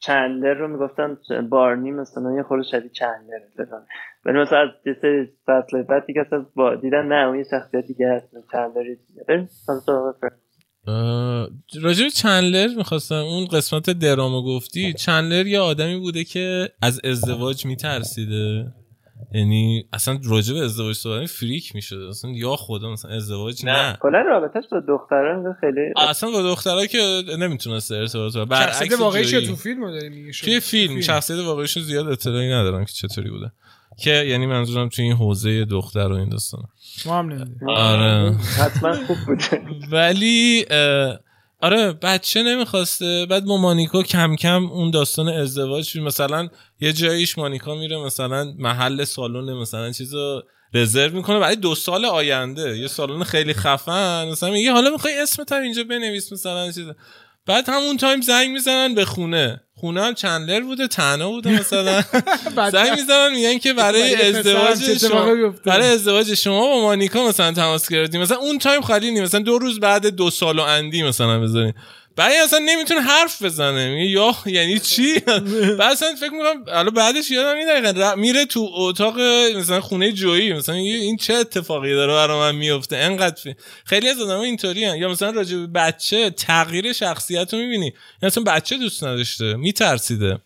[0.00, 1.18] چندلر رو می‌گفتن
[1.48, 3.82] بارنی مثلا یه خورده شدید چندلر مثلا
[4.24, 7.86] ولی مثلا از یه سری فصل بعد دیگه اصلا با دیدن نه اون یه شخصیت
[7.86, 8.96] دیگه هست چندلر
[9.28, 9.48] بریم
[11.82, 18.72] راجب چندلر می‌خواستم اون قسمت درامو گفتی چندلر یه آدمی بوده که از ازدواج میترسیده.
[19.32, 23.98] یعنی اصلا راجب ازدواج صحبت فریک می‌شده اصلا یا خدا مثلا ازدواج نه, نه.
[24.00, 29.56] کلا رابطش با دختران خیلی اصلا با دخترها که نمی‌تونسته ارتباط برعکس شخصیت واقعیش تو
[29.56, 33.52] فیلم داری میگه توی فیلم شخصیت واقعیش زیاد اطلاعی ندارم که چطوری بوده.
[33.98, 36.62] که یعنی منظورم توی این حوزه دختر و این داستان.
[37.06, 38.32] ما هم آره.
[38.32, 39.62] حتما خوب بوده.
[39.92, 40.64] ولی
[41.60, 43.26] آره بچه نمی‌خواسته.
[43.26, 46.48] بعد با مانیکا کم کم اون داستان ازدواج مثلا
[46.80, 50.42] یه جاییش مانیکا میره مثلا محل سالن مثلا چیزو
[50.74, 51.38] رزرو می‌کنه.
[51.38, 52.78] برای دو سال آینده.
[52.78, 54.28] یه سالن خیلی خفن.
[54.28, 56.86] مثلا میگه حالا می‌خوای اسمت اینجا بنویس مثلا چیز
[57.48, 59.60] بعد همون تایم زنگ می‌زنن به خونه.
[59.74, 62.02] خونه هم چندلر بوده تنها بوده مثلا.
[62.72, 68.20] زنگ می‌زنن میگن که برای ازدواج شما برای ازدواج شما با مانیکا مثلا تماس گرفتیم.
[68.20, 71.74] مثلا اون تایم خالی نیم مثلا دو روز بعد دو سال و اندی مثلا بذارین
[72.18, 73.88] بعد اصلا نمی‌تونه حرف بزنه.
[73.88, 75.20] میگه یا یعنی چی؟
[75.78, 79.20] بعد اصلا فکر می‌کنم حالا بعدش یادم میاد میره تو اتاق
[79.56, 80.52] مثلا خونه جویی.
[80.52, 83.54] مثلا این چه اتفاقی داره برای من میفته انقدر
[83.84, 87.92] خیلی از آدم‌ها اینطوری یا مثلا راجع به بچه تغییر شخصیت رو می‌بینی.
[88.22, 90.38] یا مثلا بچه دوست نداشته میترسیده.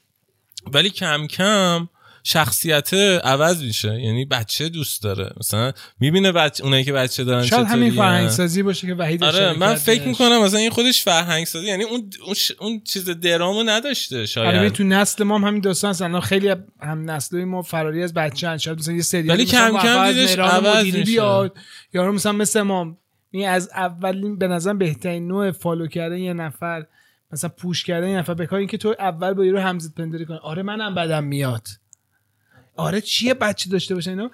[0.73, 1.89] ولی کم کم
[2.23, 2.95] شخصیت
[3.25, 4.01] عوض میشه.
[4.01, 5.31] یعنی بچه دوست داره.
[5.41, 9.59] مثلا می‌بینه بچه اونایی که بچه دارن شاید همین فرهنگ سازی باشه که وحید آره
[9.59, 14.27] من فکر می‌کنم مثلا این خودش فرهنگ سازی یعنی اون اون, اون چیز درامو نداشته
[14.27, 14.57] شاید.
[14.57, 16.49] آره تو نسل ما هم همین داستان هستن خیلی
[16.81, 18.59] هم نسل ما فراری از بچه هن.
[18.59, 21.01] شاید مثلا یه سری ولی کم کم دیدش عوض میشه.
[21.03, 21.57] بیاد.
[21.95, 22.97] یارو مثلا مثل ما.
[23.33, 26.87] می از اولین به نظر بهترین نوع فالو کردن یه نفر
[27.33, 30.39] مثلا پوش کردن یه نفر بکار اینکه تو اول با یارو همزد پندری کنی.
[30.43, 31.69] آره منم بدم میاد.
[32.83, 34.31] آره چیه بچه داشته باشه اینا؟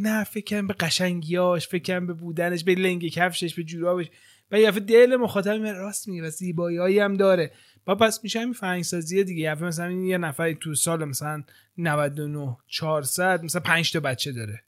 [0.00, 4.06] نه فکر به قشنگیاش فکر به بودنش به لنگ کفشش به جورابش.
[4.50, 7.52] و یه دل مخاطب راست میگه و زیبایی هم داره.
[7.84, 9.42] با پس میشه همین فرهنگ سازی دیگه.
[9.42, 11.42] یه مثلا یه نفری تو سال مثلا
[11.78, 14.62] 99 400 مثلا 5 تا بچه داره.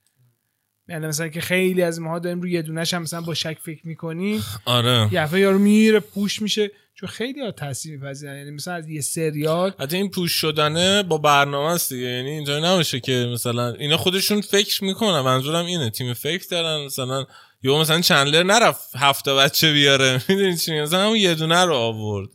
[0.89, 3.87] یعنی مثلا که خیلی از ماها داریم روی یه دونش هم مثلا با شک فکر
[3.87, 5.09] می‌کنی آره.
[5.13, 6.71] یه یارو میره پوش میشه.
[7.01, 8.37] چون خیلی ها تاثیر میپذیرن.
[8.37, 12.07] یعنی مثلا از یه سریال حتی این پوش شدنه با برنامه است دیگه.
[12.07, 15.21] یعنی اینجا نمیشه که مثلا اینا خودشون فکر می‌کنن.
[15.21, 15.91] منظورم اینه.
[15.91, 16.85] تیم فکر دارن.
[16.85, 17.25] مثلا
[17.63, 20.21] یا مثلا چندلر نرفت هفته بچه بیاره.
[20.29, 22.29] می‌دونی چی مثلا اون یه دونه رو آورد.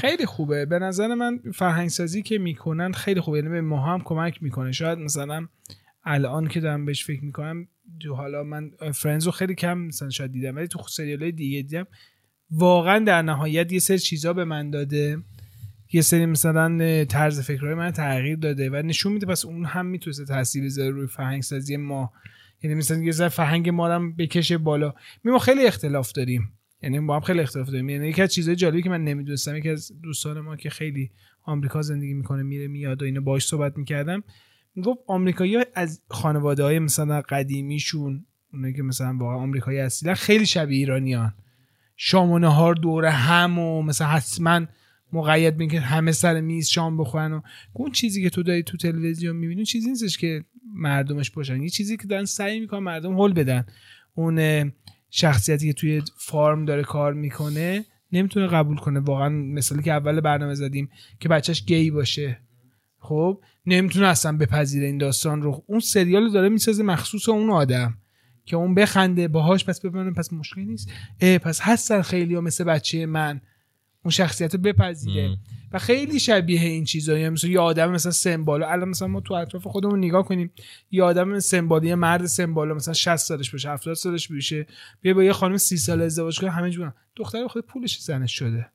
[0.00, 0.66] خیلی خوبه.
[0.66, 3.38] به نظر من فرهنگ سازی که می‌کنن خیلی خوبه.
[3.38, 4.72] یعنی به ما هم کمک می‌کنه.
[4.72, 5.46] شاید مثلا
[6.04, 7.68] الان که دارم بهش فکر می‌کنم
[8.16, 10.56] حالا من فرنز رو خیلی کم مثلا شاید دیدم.
[10.56, 11.86] ولی تو سریال دیگه دیدم
[12.50, 15.18] واقعا در نهایت یه سری چیزا به من داده.
[15.92, 20.16] یه سری مثلا طرز فکرهای من تغییر داده و نشون میده پس اون هم می‌تونه
[20.28, 22.12] تاثیر بذاره روی فرهنگ سازی ما.
[22.62, 24.94] یعنی مثلا یه ذره فرهنگ ما رو بکشه بالا.
[25.24, 26.52] می ما خیلی اختلاف داریم.
[26.82, 27.88] یعنی با هم خیلی اختلاف داریم.
[27.88, 31.10] یعنی یکی از چیزهای جالبی که من نمی‌دونستم یکی از دوستان ما که خیلی
[31.42, 34.22] آمریکا زندگی می‌کنه میره میاد و اینو باش صحبت می‌کردم
[34.74, 40.78] می‌گفت آمریکایی از خانواده های مثلا قدیمیشون اونایی که مثلا واقعا آمریکایی اصیلا خیلی شبیه
[40.78, 41.34] ایرانیان.
[41.96, 44.66] شام و نهار دور هم و مثلا حتما
[45.12, 47.40] مقید بین که همه سر میز شام بخورن و
[47.72, 51.62] اون چیزی که تو داری تو تلویزیون می‌بینی چیزی نیستش که مردمش باشن.
[51.62, 53.66] یه چیزی که دارن سعی می‌کنن مردم حل بدن.
[54.14, 54.72] اون
[55.10, 59.00] شخصیتی که توی فارم داره کار می‌کنه نمی‌تونه قبول کنه.
[59.00, 60.88] واقعا مثالی که اول برنامه زدیم
[61.20, 62.38] که بچهش گی باشه.
[62.98, 65.64] خب؟ نمی‌تونه اصلا بپذیره این داستان رو.
[65.66, 67.98] اون سریال داره می‌سازه مخصوص اون آدم.
[68.46, 70.90] که اون بخنده باهاش پس ببینه پس مشکلی نیست.
[71.20, 73.40] پس هستن خیلی ها مثل بچه من.
[74.04, 75.36] اون شخصیت رو بپذیره.
[75.72, 79.66] و خیلی شبیه این چیزایی مثل یه آدم مثلا سمبالو الان مثلا ما تو اطراف
[79.66, 80.50] خودمون نگاه کنیم.
[80.90, 84.66] یه آدم سمبالی یه مرد سمبالو مثلا 60 سالش باشه 70 سالش بشه
[85.00, 86.94] بیا با یه خانم 30 سال ازدواج کنه همه جوان.
[87.16, 88.70] دختر خود پولش زنش شده.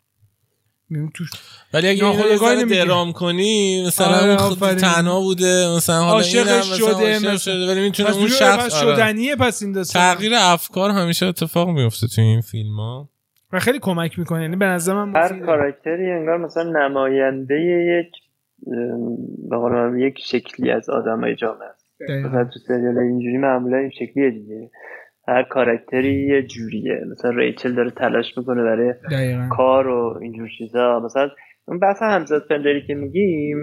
[1.13, 1.29] توش
[1.73, 7.37] ولی اگه اینو درام کنی مثلا آره خود تنها بوده مثلا حالا عاشقش شده مثلا.
[7.37, 8.95] شده ولی می‌تونه اون شخص آره.
[8.95, 10.15] شدنیه پس این داستان.
[10.15, 13.09] تغییر افکار همیشه اتفاق میفته تو این فیلم ها
[13.53, 18.11] و خیلی کمک می‌کنه یعنی به نظر من هر کاراکتری انگار مثلا نماینده یک
[19.49, 21.89] به یک شکلی از آدمای جامعه است.
[22.25, 24.71] مثلا تو سریال اینجوری معمولا این شکلیه دیگه.
[25.30, 27.05] هر کاراکتری یه جوریه.
[27.11, 28.93] مثلا ریچل داره تلاش می‌کنه برای
[29.49, 30.99] کار و اینجور چیزا.
[30.99, 31.30] مثلا
[31.67, 33.57] اون بحث همزاد پنداری که میگیم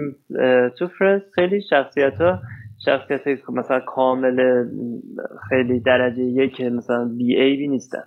[0.79, 2.39] تو Friends خیلی شخصیت ها
[2.85, 4.65] شخصیت مثلا کامل
[5.49, 8.03] خیلی درجه یک مثلا بی عیب نیستن.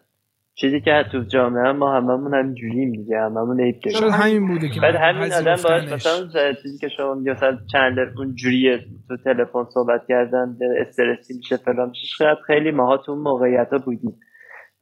[0.61, 4.11] چیزی که تو جامعه ما هممون هم جوریم دیگه هممون عیب داریم.
[4.11, 8.79] همین بوده که بعد همین آدم باش مثلا چیزی که شما مثلا چندلر اون جوریه
[9.09, 11.89] تو تلفن صحبت کردن استرسی میشه فلان.
[11.89, 14.15] میشه خیلی ماها تو اون موقعیت ها بودیم.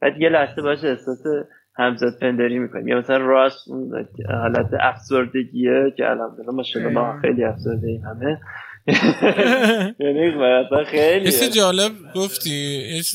[0.01, 1.23] بعد یه لحظه باشه احساس
[1.75, 2.87] همزاد پندری می‌کنیم.
[2.87, 3.67] یا مثلا راست
[4.29, 6.63] حالت افسردگیه که الان ما
[6.93, 8.39] ما خیلی افسرده ایم همه.
[9.99, 10.31] یعنی
[10.85, 12.49] خیلی جالب گفتی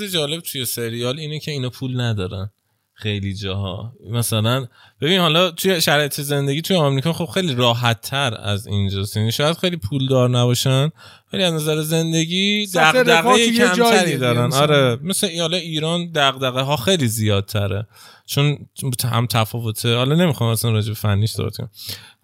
[0.00, 2.50] یه جالب توی سریال اینه که اینا پول ندارن.
[2.96, 3.92] خیلی جاها.
[4.10, 4.66] مثلا
[5.00, 9.16] ببین حالا توی شرایط زندگی توی آمریکا خب خیلی راحت تر از اینجاست.
[9.16, 10.90] یعنی شاید خیلی پول دار نباشن
[11.32, 14.52] ولی از نظر زندگی دغدغه کمتری دارن.
[14.52, 17.86] آره مثل حالا ایران دغدغه ها خیلی زیادتره.
[18.26, 18.58] چون
[19.04, 19.96] هم تفاوته.
[19.96, 21.70] حالا نمی‌خوام اصلا راجع به فنیش صحبت کنم.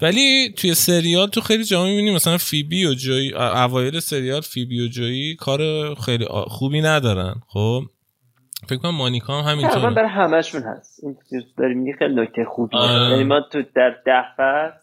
[0.00, 4.88] ولی توی سریال تو خیلی جا می‌بینی مثلا فیبی و جوی اوایل سریال فیبی و
[4.88, 7.40] جویی کار خیلی خوبی ندارن.
[7.48, 7.82] خب؟
[8.68, 11.04] فکر کنم مانیکا هم همینطور برای همشون هست.
[11.04, 11.16] این
[11.58, 12.80] داریم خیلی نکته خوبیه.
[12.80, 13.10] آره.
[13.10, 14.80] یعنی ما تو در ده فصل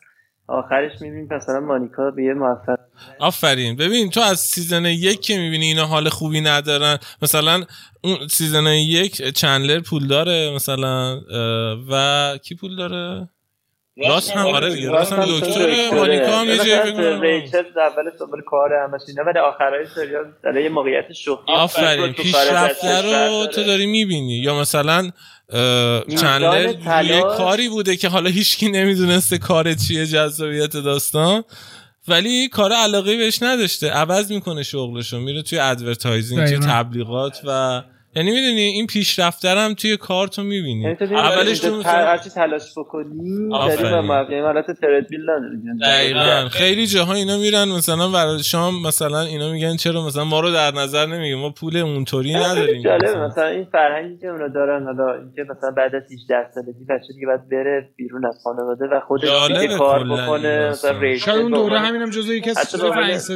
[0.47, 2.79] آخرش می‌بینیم مثلا مانیکا به یه موفق.
[3.19, 3.75] آفرین.
[3.75, 7.63] ببین تو از season یک که می‌بینی اینا حال خوبی ندارن مثلا
[8.03, 11.21] اون season یک چندلر پول داره مثلا
[11.91, 13.29] و کی پول داره؟
[13.97, 18.41] راس هم آره دیگه راس هم دکتر مانیکا هم یه جایی فکر ریچل اول دنبال
[18.41, 21.51] کار همش اینا ولی آخرای سریال در یه موقعیت شغلی.
[21.51, 24.33] آفرین پیشرفته رو تو داری می‌بینی.
[24.33, 25.11] یا مثلا
[26.21, 31.43] چندلر یه کاری بوده که حالا هیچکی نمی‌دونسته کار چیه جذابیت داستان.
[32.07, 33.89] ولی کار علاقه بهش نداشته.
[33.89, 35.19] عوض می‌کنه شغلشو.
[35.19, 37.81] میره توی advertising توی تبلیغات و
[38.17, 40.81] یعنی می‌دونی این پیشرفته هم توی کار تو می‌بینی.
[40.81, 45.25] یعنی اولش تو هرچی تلاش بکنی داری به موقع حالت تردبیل
[45.81, 46.49] دقیقا.
[46.51, 50.71] خیلی جاها اینا میرن مثلا برای شام مثلا اینا میگن چرا مثلا ما رو در
[50.71, 53.17] نظر نمی‌گیرین ما پول اونطوری نداریم جالبه.
[53.17, 53.47] مثلا.
[53.47, 57.49] این فرهنگی که اونا دارن حالا اینکه مثلا بعد از 18 سالگی بچه دیگه باید
[57.49, 62.33] بره بیرون از خانواده و خودش دیگه کار بکنه مثلا شاید اون دوره همینم جزو
[62.33, 62.81] یکی از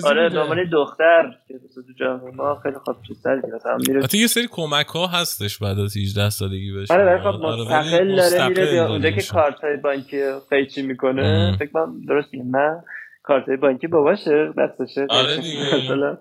[0.06, 4.88] آره دامن دختر که تو جامعه ما خیلی خوب چیزا مثلا میره یه سری کمک
[4.88, 9.12] ها هستش بعد از 18 سالگی بشه آره ولی خب آره، مستقل داره میره اونجا
[9.12, 12.82] که کارت های بانکی قیچی می‌کنه فکر کنم درست من
[13.24, 15.06] کارت های بانکی باباشه دستشه.
[15.10, 15.96] آره دیگه.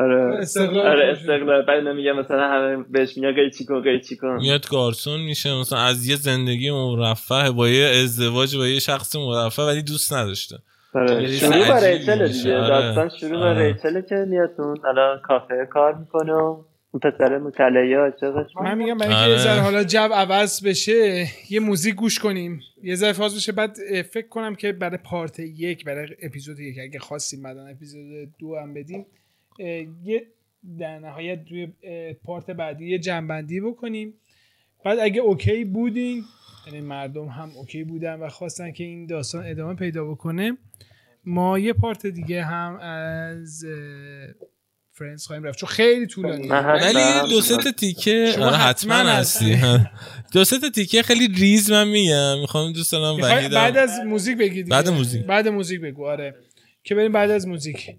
[0.00, 0.38] آره.
[0.38, 1.62] استقلال آره استقلال.
[1.66, 4.36] بعد نمیگه مثلا همه بهش میگه قیچی کن قیچی کن.
[4.36, 9.62] میاد گارسون میشه مثلا از یه زندگی مرفه با یه ازدواج با یه شخص مرفه
[9.62, 10.56] ولی دوست نداشته.
[10.94, 12.58] آره شروع با ریچل دیگه.
[12.58, 12.68] آره.
[12.68, 14.50] داستان شروع با ریچل که میاد
[14.84, 16.56] الان کافه کار می‌کنه
[16.98, 18.12] پسر مطلعه
[18.62, 22.60] من میگم برای اینکه یه ذره حالا جو عوض بشه یه موزیک گوش کنیم.
[22.82, 23.52] یه ذره فاز بشه.
[23.52, 28.56] بعد فکر کنم که برای پارت یک برای اپیزود یک اگه خواستیم بعدا اپیزود دو
[28.56, 29.06] هم بدیم
[30.04, 30.26] یه
[30.78, 31.68] در نهایت روی
[32.24, 34.14] part بعدی یه جمع‌بندی بکنیم.
[34.84, 36.22] بعد اگه اوکی بودین
[36.66, 40.56] یعنی مردم هم اوکی بودن و خواستن که این داستان ادامه پیدا بکنه
[41.24, 43.64] ما یه part دیگه هم از
[44.98, 45.58] Friends خواهیم رفت.
[45.58, 46.48] چون خیلی طولانی.
[46.48, 49.62] ولی دو سه تا تیکه آره، حتما هستی.
[50.32, 52.40] دو سه تا تیکه خیلی ریز من میگم.
[52.40, 53.16] می‌خوام دوست دارم
[53.50, 55.26] بعد از موزیک بگید بعد موزیک.
[55.26, 56.06] بعد موزیک بگو.
[56.06, 56.34] آره.
[56.84, 57.96] که بریم بعد از موزیک.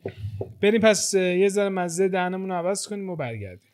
[0.62, 3.72] بریم پس یه ذره مزه دهنمون رو عوض کنیم و برگردیم.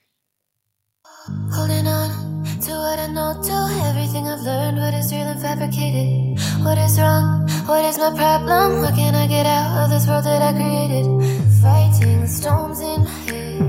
[2.84, 3.58] What I know, to
[3.88, 6.38] everything I've learned, what is real and fabricated.
[6.66, 7.48] What is wrong?
[7.66, 8.84] What is my problem?
[8.84, 11.06] How can I get out of this world that I created?
[11.64, 13.60] Fighting storms in my head,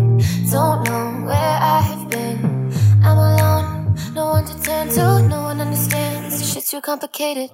[0.51, 2.73] don't know where I have been.
[3.05, 6.41] I'm alone, no one to turn to, no one understands.
[6.41, 7.51] This shit's too complicated.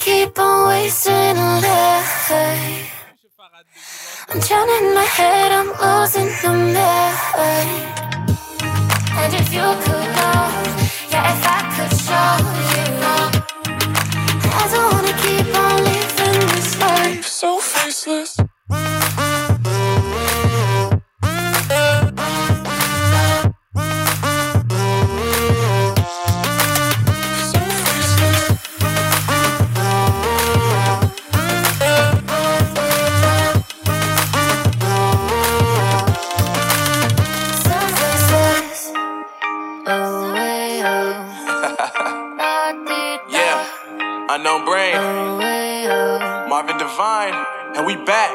[0.00, 2.92] Keep on wasting life.
[4.30, 7.84] I'm drowning in my head, I'm losing the mind.
[9.20, 10.42] And if you could know,
[11.10, 12.32] yeah, if I could show
[12.72, 12.86] you,
[14.42, 18.39] I don't wanna keep on living this life so faceless.
[47.00, 47.32] Divine,
[47.76, 48.30] and we back.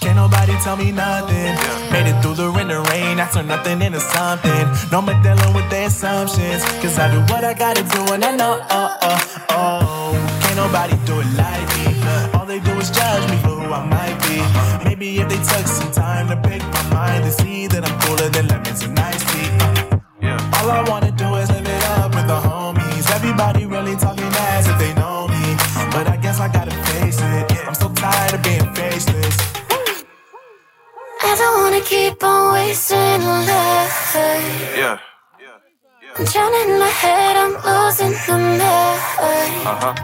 [0.00, 1.52] Can't nobody tell me nothing.
[1.92, 3.20] Made it through the rain, the rain.
[3.20, 4.64] I turned nothing into something.
[4.90, 6.64] No more dealing with the assumptions.
[6.80, 10.40] Cause I do what I gotta do and I know, oh, oh, oh.
[10.40, 11.92] Can't nobody do it like me.
[12.32, 14.40] All they do is judge me for who I might be.
[14.88, 18.30] Maybe if they took some time to pick my mind and see that I'm cooler
[18.30, 19.50] than lemons and iced tea.
[20.22, 20.56] Yeah.
[20.56, 21.29] All I wanna do
[34.12, 34.98] Yeah.
[36.16, 38.60] I'm drowning in my head, I'm losing the mind.
[39.66, 39.94] Uh-huh.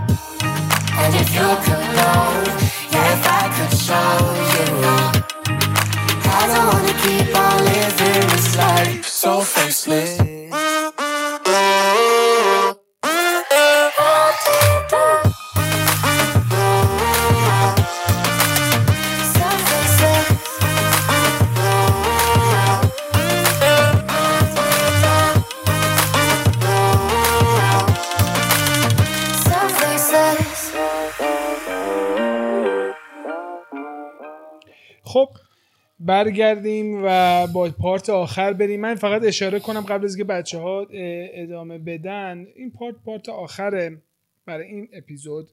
[0.99, 2.46] And if you could know,
[36.07, 38.81] برگردیم و با part آخر بریم.
[38.81, 40.87] من فقط اشاره کنم قبل از که بچه ها
[41.35, 44.03] ادامه بدن این part part آخره
[44.47, 45.49] برای این اپیزود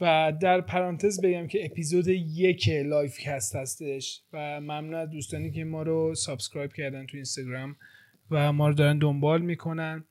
[0.00, 5.82] و در پرانتز بگم که اپیزود یک LifeCast هستش و ممنون از دوستانی که ما
[5.82, 7.76] رو subscribe کردن تو اینستاگرام
[8.30, 10.04] و ما رو دارن دنبال می‌کنن.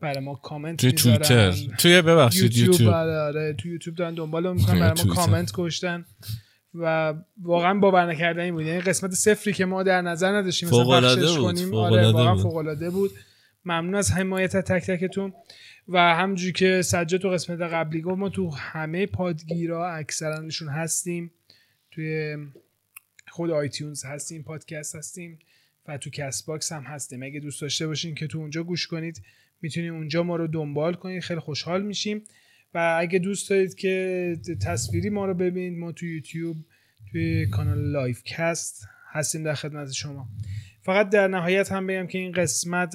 [0.00, 1.54] برای ما کامنت توی توییتر.
[1.78, 2.92] توی ببخشید یوتیوب یوتیوب.
[2.92, 4.80] آره آره تو یوتیوب دارن دنبال می‌کنن.
[4.80, 5.14] برای ما.
[5.14, 6.04] کامنت کشتن.
[6.78, 8.64] و واقعا باور نکردنی بود.
[8.64, 12.34] یعنی قسمت صفری که ما در نظر نداشتیم مثلا بخشش بود، کنیم فوق‌العاده آره واقعا
[12.34, 12.42] بود.
[12.42, 13.10] فوق العاده بود.
[13.64, 15.32] ممنون از حمایت تک تکتون.
[15.88, 21.30] و همونجوری که سجاد تو قسمت قبلی گفت ما تو همه پادگیرا اکثرانشون هستیم.
[21.90, 22.36] توی
[23.28, 25.38] خود iTunes هستیم پادکست هستیم
[25.88, 27.22] و تو Castbox هم هستیم.
[27.22, 29.22] اگه دوست داشته باشین که تو اونجا گوش کنید
[29.62, 31.22] می‌تونید اونجا ما رو دنبال کنید.
[31.22, 32.22] خیلی خوشحال میشیم.
[32.74, 36.56] و اگه دوست دارید که تصویری ما رو ببینید ما تو یوتیوب
[37.12, 40.28] توی کانال LifeCast هستیم در خدمت شما.
[40.82, 42.94] فقط در نهایت هم بگم که این قسمت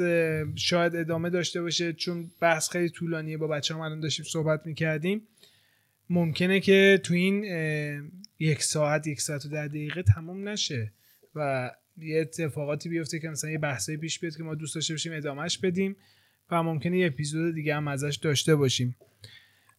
[0.55, 5.21] شاید ادامه داشته باشه چون بحث خیلی طولانیه با بچه هم الان داشتیم صحبت می‌کردیم.
[6.09, 7.43] ممکنه که تو این
[8.39, 10.91] یک ساعت یک ساعت و ده دقیقه تموم نشه
[11.36, 15.13] و یه اتفاقاتی بیفته که مثلا یه بحثی پیش بیاد که ما دوست داشته باشیم
[15.13, 15.95] ادامهش بدیم
[16.51, 18.95] و ممکنه یه اپیزود دیگه هم ازش داشته باشیم.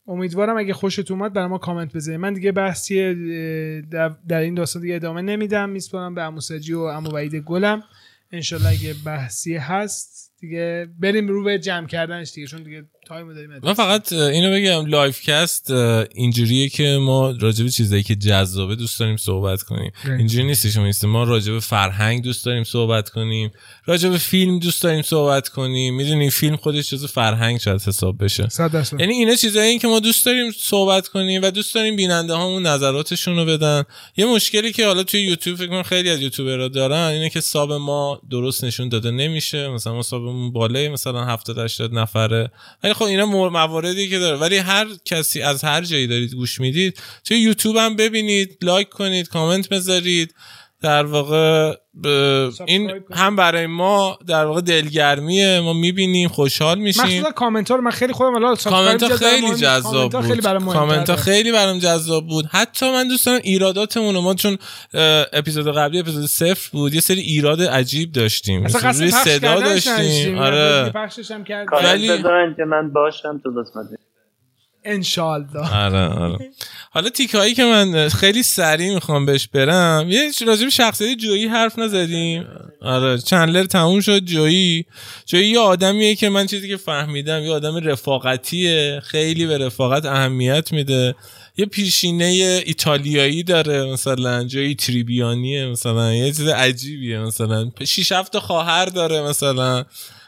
[0.06, 2.20] امیدوارم اگه خوشت اومد برای ما کامنت بذارید.
[2.20, 3.14] من دیگه بحثی
[3.90, 5.70] در, این داستان دیگه ادامه نمیدم.
[5.70, 7.82] میسپارم به عمو سجی و عمو وحید گلم.
[8.32, 12.84] انشالله اگه بحثی هست دیگه بریم رو به جمع کردنش دیگه چون دیگه
[13.62, 15.70] من فقط اینو بگم LifeCast
[16.14, 19.92] اینجوریه که ما راجع به چیزایی که جذابه دوست داریم صحبت کنیم.
[20.18, 23.50] اینجوری نیستش ما نیستیم ما راجع به فرهنگ دوست داریم صحبت کنیم.
[23.86, 25.94] راجع به فیلم دوست داریم صحبت کنیم.
[25.94, 28.48] می‌دونی فیلم خودش جزو فرهنگ شاید حساب بشه.
[28.98, 33.36] یعنی اینا چیزایی که ما دوست داریم صحبت کنیم و دوست داریم بیننده هامون نظراتشون
[33.36, 33.82] رو بدن.
[34.16, 37.72] یه مشکلی که حالا توی یوتیوب فکر کنم خیلی از یوتیوبرها دارن اینه که ساب
[37.72, 39.68] ما درست نشون داده نمیشه.
[39.68, 42.50] مثلا ما سابمون بالای مثلا 70 80 نفره.
[42.84, 44.36] ولی خب اینا مواردی که داره.
[44.36, 49.28] ولی هر کسی از هر جایی دارید گوش می‌دید توی یوتیوب هم ببینید لایک کنید
[49.28, 50.34] کامنت بذارید.
[50.84, 51.72] در واقع
[52.04, 52.92] ب- این.
[53.12, 55.60] هم برای ما در واقع دلگرمیه.
[55.60, 59.54] ما می‌بینیم خوشحال میشیم مخصوصا کامنت ها رو من خیلی خودم حالا کامنت ها خیلی
[59.54, 60.26] جذاب بود.
[60.26, 61.16] خیلی کامنت ها.
[61.16, 62.46] خیلی برام جذاب بود.
[62.50, 64.58] حتی من دوست دارم ایراداتمون رو ما چون
[65.32, 68.64] اپیزود قبلی اپیزود صفر بود یه سری ایراد عجیب داشتیم.
[68.64, 70.38] اصلا قصد روی پخش صدا داشتیم.
[70.38, 70.92] آره.
[71.70, 73.86] کامنت ولی- من باشم تو قسمت.
[74.84, 76.50] انشالله آره آره.
[76.94, 81.46] حالا تیک هایی که من خیلی سریع می‌خوام بهش برم یه راجع به شخصیت جویی
[81.46, 82.46] حرف نزدیم.
[82.82, 84.86] آره چندلر تموم شد جویی.
[85.26, 90.72] جویی یه آدمیه که من چیزی که فهمیدم یه آدم رفاقتیه خیلی به رفاقت اهمیت
[90.72, 91.14] میده.
[91.56, 97.70] یه پیشینه ایتالیایی داره مثلا جویی تریبیانیه مثلا یه چیز عجیبیه مثلا.
[97.84, 99.84] شیش هفت خواهر داره مثلا.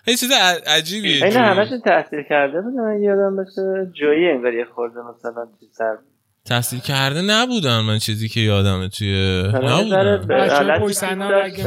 [0.06, 0.30] یه چیز
[0.66, 1.36] عجیبیه این.
[1.36, 5.96] همشون تحصیل کرده؟ بود من یادم باشه جویی انگار یه خورده مثلا سر
[6.46, 10.18] تحصیل کرده نبودن من چیزی که یادمه توی نبودن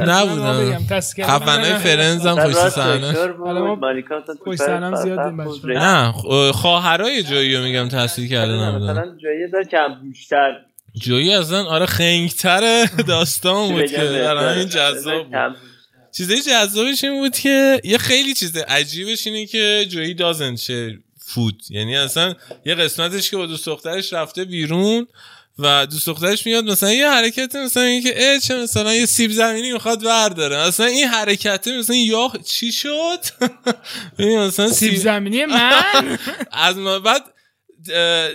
[0.10, 0.78] نبودن.
[1.24, 1.78] خفنه.
[1.78, 5.30] فرنز هم پشت تو پشت بچه‌ها.
[5.64, 5.82] رئیس.
[5.82, 6.12] نه
[6.52, 10.60] خواهرای جویی رو میگم تحصیل کرده نه، نبودن مثلا جویی دار کم بیشتر
[11.02, 15.56] جویی اصلا آره خنگتر داستان بود که در همین جذاب بود کم
[16.12, 20.98] چیزای جذابش این بود که یه خیلی چیز عجیبش اینه که جویی دازنت شه
[21.30, 21.64] فود.
[21.70, 25.08] یعنی اصلا یه قسمتش که با دوست دخترش رفته بیرون
[25.60, 29.72] و دوست دخترش میاد مثلا یه حرکت مثلا اینکه اه چه مثلا یه سیب زمینی
[29.72, 30.68] می‌خواد برداره.
[30.68, 33.20] مثلا این حرکت مثلا یا چی شد؟
[34.20, 36.18] مثلا سیب زمینی من؟
[36.52, 37.24] از ما بعد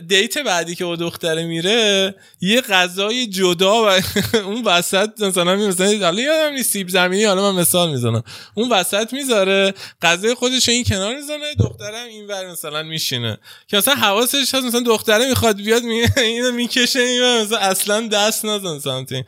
[0.08, 3.88] دیت بعدی که با دختره میره یه غذای جدا و
[4.46, 8.22] اون وسط مثلا مثلا حالا یادم نیست سیب زمینی حالا من مثال می‌زنم.
[8.54, 13.38] اون وسط می‌ذاره غذای خودش این کنار می‌زنه دخترم این ور مثلا میشینه.
[13.66, 16.02] که مثلا حواسش هست مثلا دختره می‌خواد بیاد می...
[16.16, 19.24] اینو می‌کشه این مثلا اصلا دست نزن سامتین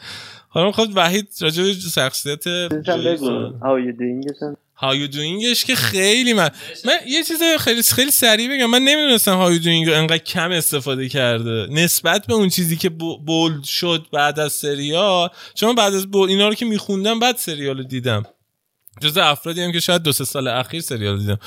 [0.49, 2.45] حالا خود وحید راجع به شخصیت
[4.81, 6.51] How you doingش که خیلی من
[6.85, 8.67] من یه چیز خیلی خیلی سریع بگم.
[8.67, 11.67] من نمی‌دونستم you doing انقدر کم استفاده کرده.
[11.71, 12.89] نسبت به اون چیزی که
[13.27, 17.77] bold شد بعد از سریال چون بعد از بول اینا رو که میخوندم بعد سریال
[17.77, 18.23] رو دیدم.
[19.01, 21.39] جز افرادی هم که شاید دو سه سال اخیر سریال دیدم.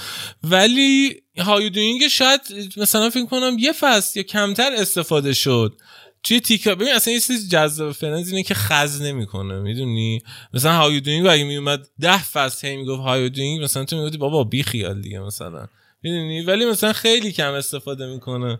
[0.43, 2.41] ولی how you doing شاید
[2.77, 5.75] مثلا فکر کنم یه فصل یا کمتر استفاده شد.
[6.23, 10.21] توی تیکا ببین اصلا یه چیز جذاب Friends اینه که خز نمی‌کنه می‌دونی؟
[10.53, 13.97] مثلا how you doing اگه میومد ده فصل هی می‌گفت how you doing مثلا تو
[13.97, 15.67] می‌گفتی بابا بی خیال دیگه مثلا
[16.03, 18.59] می‌دونی؟ ولی مثلا خیلی کم استفاده می‌کنه.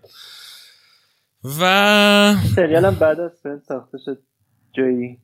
[1.60, 3.32] و سریال هم بعد از
[3.68, 4.18] ساخته شد
[4.76, 5.18] جویی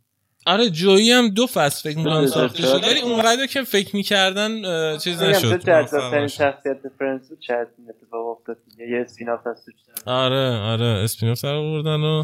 [0.45, 4.61] آره جویی هم دو فصل فکر می‌کنم ساخته شد ولی اونقدر که فکر می‌کردن
[4.97, 9.65] چیز نشد جذاب شخصیت Friends بود شاید اتفاق افتاد؟ یه spin-off هست
[10.05, 12.23] آره آره spin-off سر آوردن و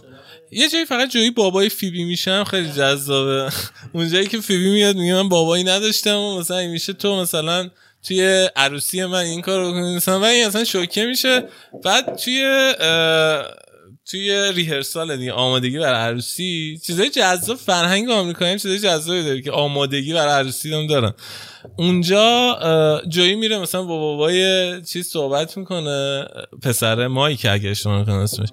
[0.52, 3.50] یه جایی فقط جویی بابای فیبی میشم خیلی جذابه.
[3.94, 7.70] اونجایی که فیبی میاد میگه من بابایی نداشتم و مثلا میشه تو مثلا
[8.08, 11.44] توی عروسی من این کار بکنی مثلا من اصلا شوکه میشه.
[11.84, 12.74] بعد توی
[14.06, 20.14] توی ریهرسال دیگه آمادگی برای عروسی چیزای جذاب فرهنگ آمریکایی چیزای جذابی داره که آمادگی
[20.14, 21.14] برای عروسی هم دارن.
[21.78, 26.26] اونجا جویی میره مثلا با بابای چیز صحبت می‌کنه
[26.62, 28.50] پسر مایک اگه اشتباه نکنم اسمش.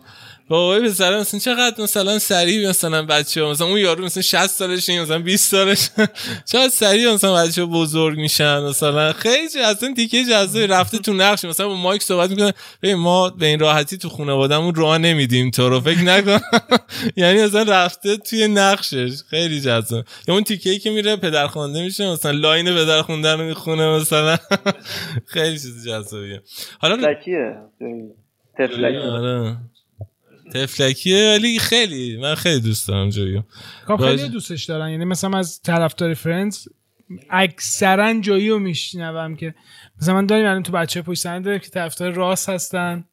[0.48, 4.88] بابای پسر مثلا چقدر مثلا سریع مثلا بچه ها مثلا اون یارو مثلا 60 سالش
[4.88, 5.90] مثلا 20 سالش.
[6.52, 11.68] چقدر سریع مثلا بچه بزرگ میشن مثلا خیلی اصلا دیگه جذابی رفته تو نقش مثلا
[11.68, 12.52] با مایک صحبت می‌کنه.
[12.82, 16.38] ببین ما به این راحتی تو خانوادهمون راه نمیدیم تو رو فکر نکن.
[17.16, 19.12] یعنی مثلا رفته توی نقشش.
[19.30, 20.04] خیلی جذاب.
[20.28, 24.36] یا اون تیکه که میره پدر خوانده میشه مثلا line پدر خوندن رو می‌خونه مثلا.
[25.34, 26.42] خیلی چیز جذابیه.
[26.78, 26.96] حالا
[28.58, 29.56] طفلکیه.
[30.54, 33.42] طفلکیه ولی خیلی من خیلی دوست دارم جویو
[33.86, 34.90] خب خیلی دوستش دارن.
[34.90, 36.68] یعنی مثلا از طرفدار Friends
[37.30, 39.54] اکثرا جویو میشنوم که
[40.02, 43.04] مثلا من داریم الان تو بچه پشت داریم که طرفدار راس هستن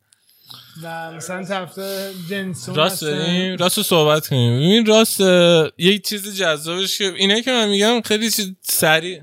[0.83, 4.59] و مثلا طرفدار جنسون راست داریم راست رو صحبت کنیم.
[4.59, 5.19] این راست
[5.77, 9.19] یک چیز جذابش که اینه که من میگم خیلی چیز سریع.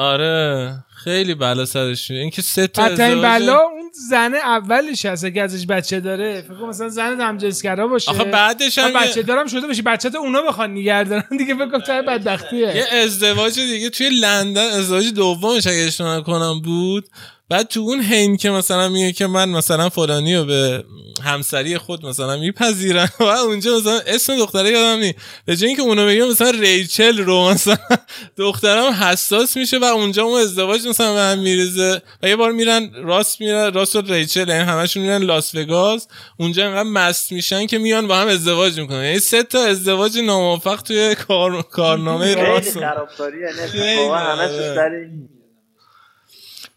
[0.00, 0.74] آره
[1.04, 5.66] خیلی بلا سرش این که سه تا این بلا اون زن اولش هست اگه ازش
[5.66, 6.42] بچه داره.
[6.42, 8.10] فکر مثلا زن همجنسگرا باشه.
[8.10, 9.82] آخه بعدش هم بچه دارم شده باشه.
[9.82, 12.76] بچه تو اونا بخوان نگردن دیگه فکر کنم بدبختیه.
[12.76, 17.08] یه ازدواج دیگه توی لندن ازدواج دومش اگه اشتباه کنم بود
[17.50, 20.84] بعد تو اون هین که مثلا میگه که من مثلا فلانی رو به
[21.24, 26.06] همسری خود مثلا میپذیرم و اونجا مثلا اسم دختره یادم نی به جای اینکه اونو
[26.06, 27.76] بگم مثلا ریچل رو مثلا
[28.36, 32.90] دخترم حساس میشه و اونجا اون ازدواج مثلا به هم میریزه و یه بار میرن
[32.94, 36.06] راست میرن راست و ریچل یعنی همشون میرن لاس وگاس.
[36.36, 39.04] اونجا انقدر مست میشن که میان با هم ازدواج می‌کنن.
[39.04, 41.62] یعنی سه تا ازدواج ناموفق توی کار...
[41.62, 42.76] کارنامه راست.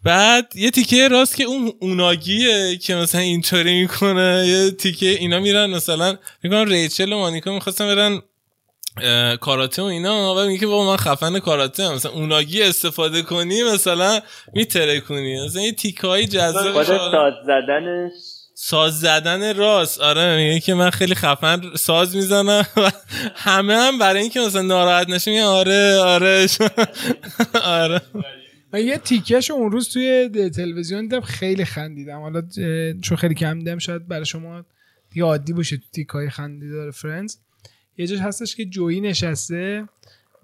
[0.04, 5.70] بعد یه تیکه راست که اون اوناگیه که مثلا اینطوری می‌کنه یه تیکه اینا میرن
[5.70, 8.22] مثلا میگن ریچل و مانیکا می‌خواستن برن
[9.36, 14.20] کاراته و اینا و میگه بابا من خفن کاراته هم مثلا اوناگی استفاده کنی مثلا
[14.52, 18.12] میتره کنی مثلا یه تیکه های جذاب ساز زدنش.
[18.54, 20.00] ساز زدن راست.
[20.00, 22.66] آره میگه که من خیلی خفن ساز می‌زنم.
[22.76, 22.90] و
[23.34, 26.46] همه هم برای اینکه مثلا ناراحت نشه آره آره.
[27.82, 28.02] آره.
[28.74, 32.20] من یه تیکش اون روز توی تلویزیون دیدم خیلی خندیدم.
[32.20, 32.42] حالا
[33.02, 34.64] چون خیلی کم دیدم شاید برای شما
[35.10, 37.36] دیگه عادی باشه تو تیکای خنده‌ی داره Friends.
[37.96, 39.88] یه جاش هستش که جویی نشسته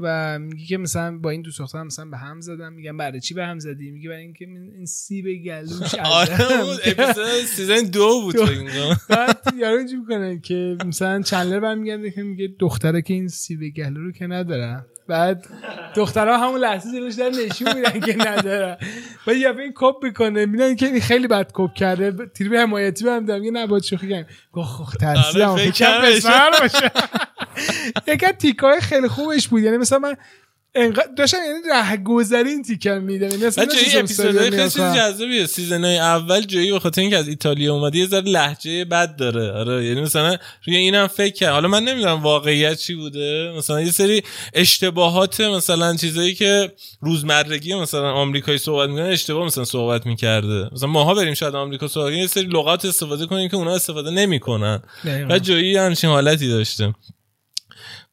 [0.00, 3.34] و میگه که مثلا با این دو دختر مثلا به هم زدم میگم برای چی
[3.34, 6.38] به هم زدی؟ میگه برای اینکه این سیب گلوش آره
[6.84, 8.36] اپیزود season دو بود
[9.08, 14.04] بعد یارو اینجوری می‌کنه که مثلا چندلر برمیگرده که میگه دختره که این سیب گلو
[14.04, 14.84] رو که نداره.
[15.10, 15.46] بعد
[15.94, 18.78] دخترها همون لحظه جلوش در نشون میدن که نداره
[19.26, 22.26] و یه این کپ می‌کنه میدن که این خیلی بد کپ کرده.
[22.34, 25.48] تیر حمایتی به هم دارم یه نباید شوخی کنیم گفت ترسیدم.
[25.48, 26.90] آره، فکر پسر باشه.
[28.06, 29.62] یکی تیکای خیلی خوبش بود.
[29.62, 30.16] یعنی مثلا من
[30.74, 34.96] انقدر داشتن یعنی ره گذرین تیکر میدن یعنی اصلا این اپیزودهای استادیوم خیلی چیز میاد.
[34.96, 35.46] جذابیه.
[35.46, 39.52] سیزنای اول جویی به خاطر اینکه از ایتالیا اومده یه ذره لهجه بد داره.
[39.52, 40.36] آره یعنی مثلا
[40.66, 43.52] روی اینم فکر کرد حالا من نمی‌دونم واقعیت چی بوده.
[43.56, 44.22] مثلا یه سری
[44.54, 50.68] اشتباهات مثلا چیزایی که روزمرگی مثلا آمریکایی صحبت می‌کنه اشتباه مثلا صحبت می‌کرده.
[50.72, 54.82] مثلا ماها بریم شاید آمریکا صحبت یه سری لغات استفاده کنیم که اونا استفاده نمی‌کنن.
[55.30, 56.94] و جویی همچین حالتی داشته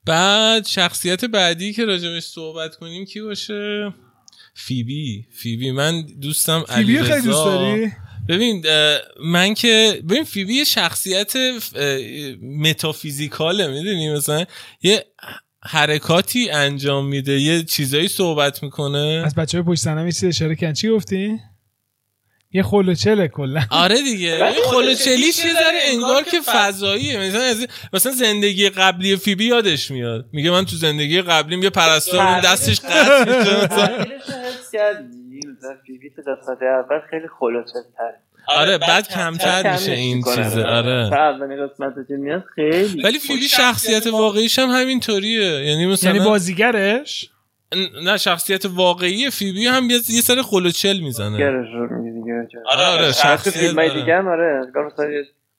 [0.08, 3.94] بعد شخصیت بعدی که راجبش صحبت کنیم کی باشه؟
[4.54, 5.26] فیبی.
[5.32, 7.46] فیبی من دوستم فیبی خیلی دوست.
[7.46, 7.92] داری؟
[8.30, 8.66] ببین
[9.24, 11.34] من که ببین فیبی یه شخصیت
[12.42, 14.46] متافیزیکاله می‌دونی؟ مثلا
[14.82, 15.06] یه
[15.64, 19.24] حرکاتی انجام میده یه چیزایی صحبت می‌کنه.
[19.26, 21.40] از بچه های پشت سنم چیز اشاره کردن چی گفتی؟
[22.58, 23.62] یه خلوچله کلا.
[23.72, 24.46] آره دیگه.
[24.46, 27.20] این خلوچلیش یه ذره انگار که فضاییه.
[27.20, 30.26] مثلا از مثلا زندگی قبلی فیبی یادش میاد.
[30.34, 33.24] میگه من تو زندگی قبلیم یه پرستار بود، دستش قطع
[35.86, 38.14] فیبی تو قسمت اول خیلی خلوچه تر.
[38.48, 40.64] آره بعد کمتر میشه این چیزه.
[40.64, 41.10] آره.
[43.04, 45.66] ولی فیبی شخصیت واقعیش هم همینطوریه.
[45.66, 47.30] یعنی مثلا یعنی بازیگرش؟
[48.04, 51.46] نه شخصیت واقعی فیبی هم یه یه سر خلوچل می‌زنه.
[52.66, 53.94] آره آره تو شخصیت آره.
[53.94, 54.72] دیگه هم آره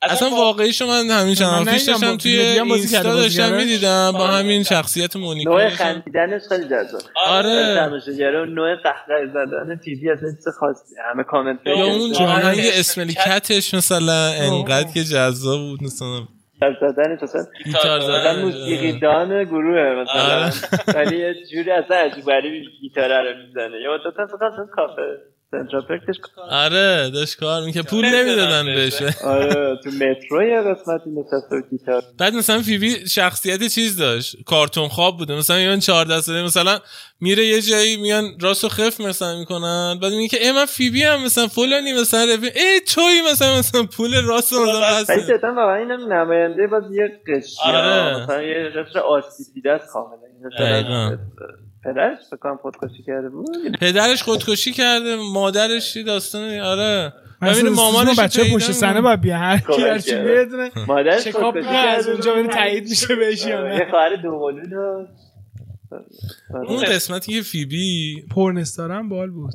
[0.03, 3.57] اصلا واقعیشو من همین چند وقت پیش داشتم توی هم اینستا داشتم.
[3.57, 5.51] می‌دیدم با همین شخصیت مونیکا.
[5.51, 5.69] نوع.
[5.69, 7.75] خندیدنش خیلی جذاب آره.
[7.77, 10.95] تماشاگره و نوع قهقه زدن فیبی اصلا چیز خاصی.
[11.13, 12.71] همه کامنت یا اون آهنگ آره.
[12.75, 16.38] اسملی کتش مثلا انقدر که جذاب بود مثلا.
[17.65, 18.43] گیتار مثلا زدن.
[18.43, 20.23] موسیقی دان گروه مثلا.
[20.23, 20.51] آره.
[20.95, 23.81] ولی یه جوری اصلا عجیب غریبی گیتاره رو می‌زنه.
[23.81, 25.19] یا تا فقط از کافه.
[25.53, 26.21] داشت
[26.51, 27.87] آره داشت کار می‌کرد.
[27.87, 29.03] پول نمی‌دادن بهش.
[29.25, 34.37] آره تو مترو یه قسمتی نشسته و گیتار بعد مثلا فیبی شخصیت چیز داشت.
[34.47, 35.35] کارتون خواب بوده.
[35.35, 36.79] مثلا میان 14 ساله مثلا
[37.21, 39.99] میره یه جایی میان راست و خف مثلا می‌کنن.
[40.03, 43.83] بعد میگه که ای من فیبی هم مثلا فلانی مثلا رفی ای توی مثلا مثلا
[43.83, 45.11] پول راست و مثلا ولی هست.
[45.31, 48.23] جدا واقعا اینم نماینده باز یه قشری آره.
[48.23, 51.19] مثلا یه قشر آسیب دیده است کاملا
[51.93, 53.79] پدرش فکر کنم خودکشی کرده بود.
[53.81, 57.13] پدرش خودکشی کرده مادرش چی داستان؟ آره.
[57.43, 60.15] من ببین مامانش بچه پشت صحنه باید بیان هر کی هر چی.
[60.15, 60.71] بدونه.
[60.89, 61.57] مادرش چکاپ
[61.89, 62.35] از اونجا.
[62.35, 63.79] بره تایید میشه بهش یا آره، نه.
[63.79, 65.11] یه خواهر دوقلو داشت.
[66.69, 69.55] اون قسمتی که فیبی پرنستارم بال بود.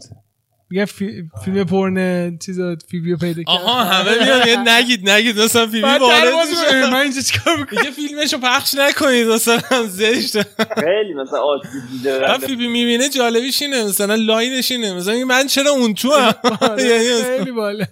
[0.74, 1.24] میگه فی...
[1.46, 3.56] فیلم پرن چیزا فیبیو پیدا کرد.
[3.56, 6.90] آها همه میان یه نگید نگید مثلا فیبی وارد میشه.
[6.92, 10.42] من اینجا چیکار می‌کنم؟ دیگه فیلمشو پخش نکنید مثلا زشت.
[10.74, 14.94] خیلی مثلا آسیب دیده بعد فیبی می‌بینه جالبیش اینه مثلا لاینش اینه.
[14.94, 16.34] مثلا میگه من چرا اون تو هم
[16.80, 17.88] یعنی خیلی باله.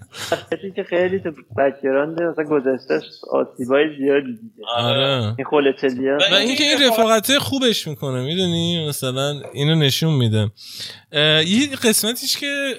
[0.52, 4.64] کسی که خیلی تو background مثلا گذشتهش آسیبای زیادی دیده.
[4.76, 5.36] آره.
[5.38, 10.52] این خل و چلیا و اینکه این رفاقته خوبش می‌کنه می‌دونی؟ مثلا اینو نشون میده.
[11.48, 12.76] یه قسمتیش که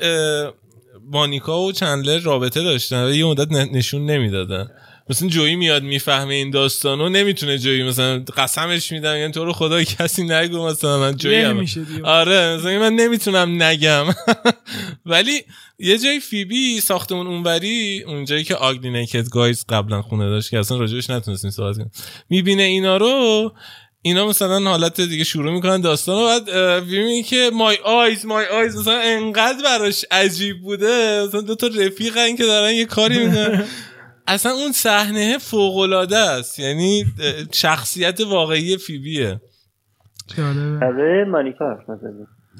[1.13, 4.71] مانیکا و چندلر رابطه داشتن و یه مدت نشون نمی‌دادن.
[5.11, 9.85] مثلا جویی میاد می‌فهمه این داستانو نمی‌تونه جویی مثلا قسمش میدم یعنی تو رو خدا
[9.85, 11.45] کسی نگو مثلا من جویی
[12.05, 14.07] آره مثلا من نمی‌تونم نگم.
[15.07, 15.43] ولی
[15.79, 20.79] یه جای فیبی ساختمون اونوری اونجایی که ugly naked guys قبلا خونه داشت که اصلا
[20.79, 21.91] راجبش نتونستیم صحبت کنیم.
[22.31, 23.53] می‌بینه اینا رو
[24.05, 28.47] اینا مثلا حالت دیگه شروع می‌کنن داستان رو بعد اه، می‌بینی که my eyes my
[28.47, 33.65] eyes مثلا انقدر براش عجیب بوده مثلا دو تا رفیقن که دارن یه کاری می‌کنن
[34.27, 37.05] اصلا اون صحنه فوق العاده است یعنی
[37.53, 39.41] شخصیت واقعی فیبیه
[40.37, 41.79] جالبه برای مانیکا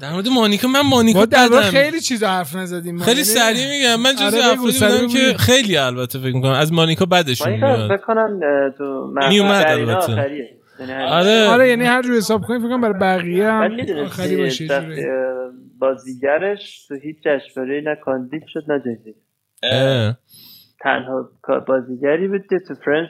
[0.01, 1.61] در مورد مانیکا من مانیکا ما در.
[1.61, 2.99] خیلی چیزا حرف نزدیم.
[2.99, 5.07] خیلی یعنی سریع میگم من جز آره بودم.
[5.07, 8.39] که خیلی البته فکر می‌کنم از مانیکا بدشون مانیکا میاد فکر کنم
[8.77, 10.62] تو میومد البته.
[10.79, 11.05] یعنی همین.
[11.05, 14.67] آره آره یعنی هر جور حساب کنیم فکر کنم برای بقیه هم آخری باشه.
[15.79, 19.13] بازیگرش تو هیچ جشنواره نه کاندید شد نه جایزه.
[20.79, 21.29] تنها
[21.67, 23.09] بازیگری بود که تو فرنس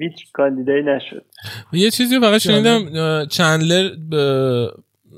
[0.00, 1.24] هیچ کاندیدایی نشد.
[1.72, 2.80] یه چیزی رو فقط شنیدم
[3.26, 4.66] چندلر به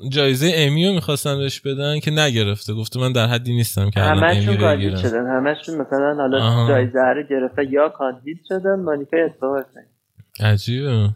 [0.09, 2.73] جایزه امیو می‌خواستن بهش بدن که نگرفته.
[2.73, 5.09] گفته من در حدی نیستم که همشون کاندید بگیرم.
[5.09, 5.25] شدن.
[5.25, 6.67] همشون مثلا حالا آها.
[6.67, 9.65] جایزه رو گرفته یا کاندید شدن مانیکا اتفاق
[10.39, 11.09] عجیبه.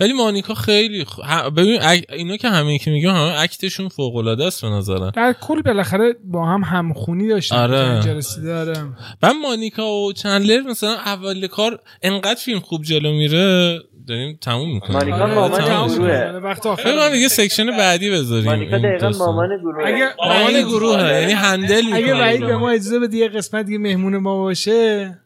[0.00, 1.20] ولی مانیکا خیلی خ...
[1.56, 1.80] ببین
[2.12, 5.10] اینا که همه که میگم همه اکتشون فوق العاده است به نظرم.
[5.10, 8.12] در کل بالاخره با هم همخونی داشتیم آره.
[8.14, 8.74] رسیده آره.
[9.22, 13.78] من مانیکا و چندلر مثلا اول کار انقدر فیلم خوب جلو میره
[14.08, 14.92] داریم تموم می‌کنیم.
[14.98, 16.28] مانیکا آره، مامان گروهه.
[16.28, 18.44] آره، وقت من آخر دیگه section بعدی بذاریم.
[18.44, 19.08] مانیکا دقیقا.
[19.10, 22.22] مامان گروه اگه مامان وحید- گروه یعنی handle اگه می‌کنه.
[22.22, 25.18] وحید به ما اجازه بده یه قسمت دیگه مهمون ما باشه.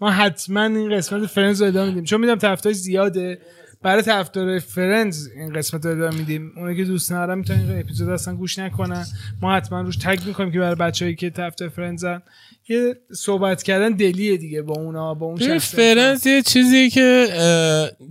[0.00, 2.04] ما حتما این قسمت Friends رو ادامه میدیم.
[2.04, 3.38] چون می‌دونم طرفدار زیاده.
[3.82, 6.52] برای طرفدار Friends این قسمت رو میدیم.
[6.56, 9.04] اونایی که دوست ندارن می‌تونن اپیزود اصلا گوش نکنن.
[9.42, 12.22] ما حتما روش tag می‌کنیم که برای بچه‌ای که طرفدار Friends ن
[12.68, 17.26] یه صحبت کردن دلیه دیگه با اونا با اون Friends یه چیزی که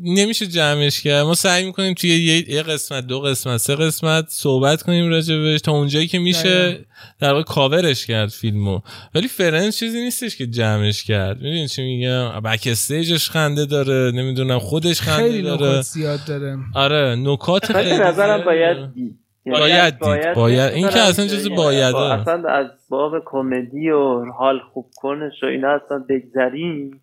[0.03, 1.26] نمیشه جمعش کرد.
[1.26, 6.07] ما سعی می‌کنیم توی یه قسمت دو قسمت سه قسمت صحبت کنیم راجبش تا اونجایی
[6.07, 6.86] که میشه
[7.19, 8.80] در واقع کاورش کرد فیلمو.
[9.15, 11.38] ولی Friends چیزی نیستش که جمعش کرد.
[11.38, 15.82] می‌دونی چی میگم؟ backstage ش خنده داره نمی‌دونم خودش خنده داره.
[15.82, 16.57] زیاد داره.
[16.73, 18.77] آره نکات خیلی نظرم باید
[19.45, 20.34] یعنی باید دید.
[20.35, 25.45] باید این که اصلا چیزی باید اصلا از باب کمدی و حال خوب کنش و
[25.45, 27.01] اینا اصلا بگذریم.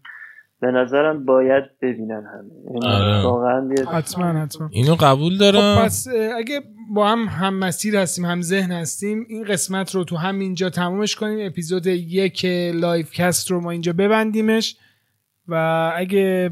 [0.61, 2.75] به نظرم باید ببینن همه.
[2.75, 3.23] یعنی آره.
[3.25, 4.69] واقعا حتما حتما.
[4.73, 5.77] اینو قبول دارم.
[5.77, 6.61] خب پس اگه
[6.95, 11.47] با هم هم مسیر هستیم هم ذهن هستیم این قسمت رو تو همینجا تمومش کنیم.
[11.47, 12.45] اپیزود یک
[12.75, 14.77] لایو کست رو ما اینجا ببندیمش.
[15.49, 16.51] و اگه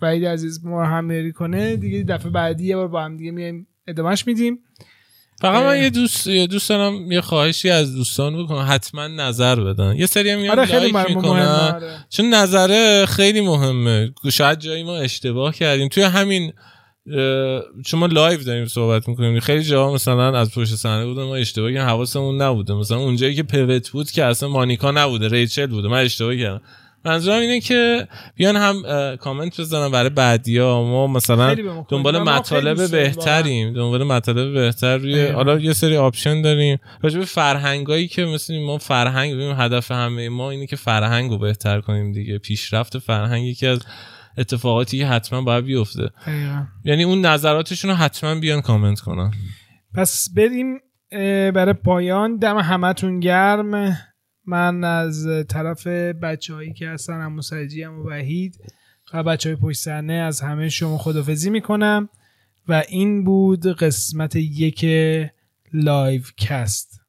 [0.00, 4.26] وحید عزیز ما هم کنه دیگه دفعه بعدی یه بار با هم دیگه میایم ادامهش
[4.26, 4.58] میدیم.
[5.40, 8.66] فقط من یه دوست یه دوست دارم یه خواهشی از دوستان بکنم.
[8.68, 9.96] حتما نظر بدن.
[9.96, 11.42] یه سری هم میان آره like می‌کنن.
[11.42, 12.06] آره.
[12.10, 14.12] چون نظره خیلی مهمه.
[14.32, 15.88] شاید جایی ما اشتباه کردیم.
[15.88, 16.52] توی همین
[17.86, 21.72] چون ما live داریم صحبت می‌کنیم خیلی جاها مثلا از پشت صحنه بودن ما اشتباه
[21.72, 22.74] کردیم حواسمون نبوده.
[22.74, 25.88] مثلا اونجایی که پوت بود که اصلا مانیکا نبوده ریچل بوده.
[25.88, 26.60] من اشتباه کردم.
[27.04, 28.82] منظورم اینه که بیان هم
[29.16, 30.82] کامنت بزنن برای بعدیا.
[30.82, 31.54] ما مثلا
[31.88, 33.74] دنبال مطالب بهتریم.
[33.74, 36.78] دنبال مطالب بهتر روی حالا یه سری option داریم.
[37.02, 41.38] راجع به فرهنگایی که مثل ما فرهنگ ببینیم هدف همه ما اینه که فرهنگ رو
[41.38, 42.38] بهتر کنیم دیگه.
[42.38, 43.80] پیشرفت فرهنگ یکی از
[44.38, 46.10] اتفاقاتی که حتما باید بیفته.
[46.84, 49.30] یعنی اون نظراتشون رو حتما بیان کامنت کنن.
[49.94, 50.66] پس بریم
[51.54, 52.36] برای پایان.
[52.36, 53.96] دم همتون گرم.
[54.46, 58.60] من از طرف بچه هایی که هستن هم مسجی و وحید
[59.14, 62.08] و بچه های پشت از همه شما خدافظی می‌کنم.
[62.68, 64.84] و این بود قسمت یک
[65.72, 67.00] لایو کست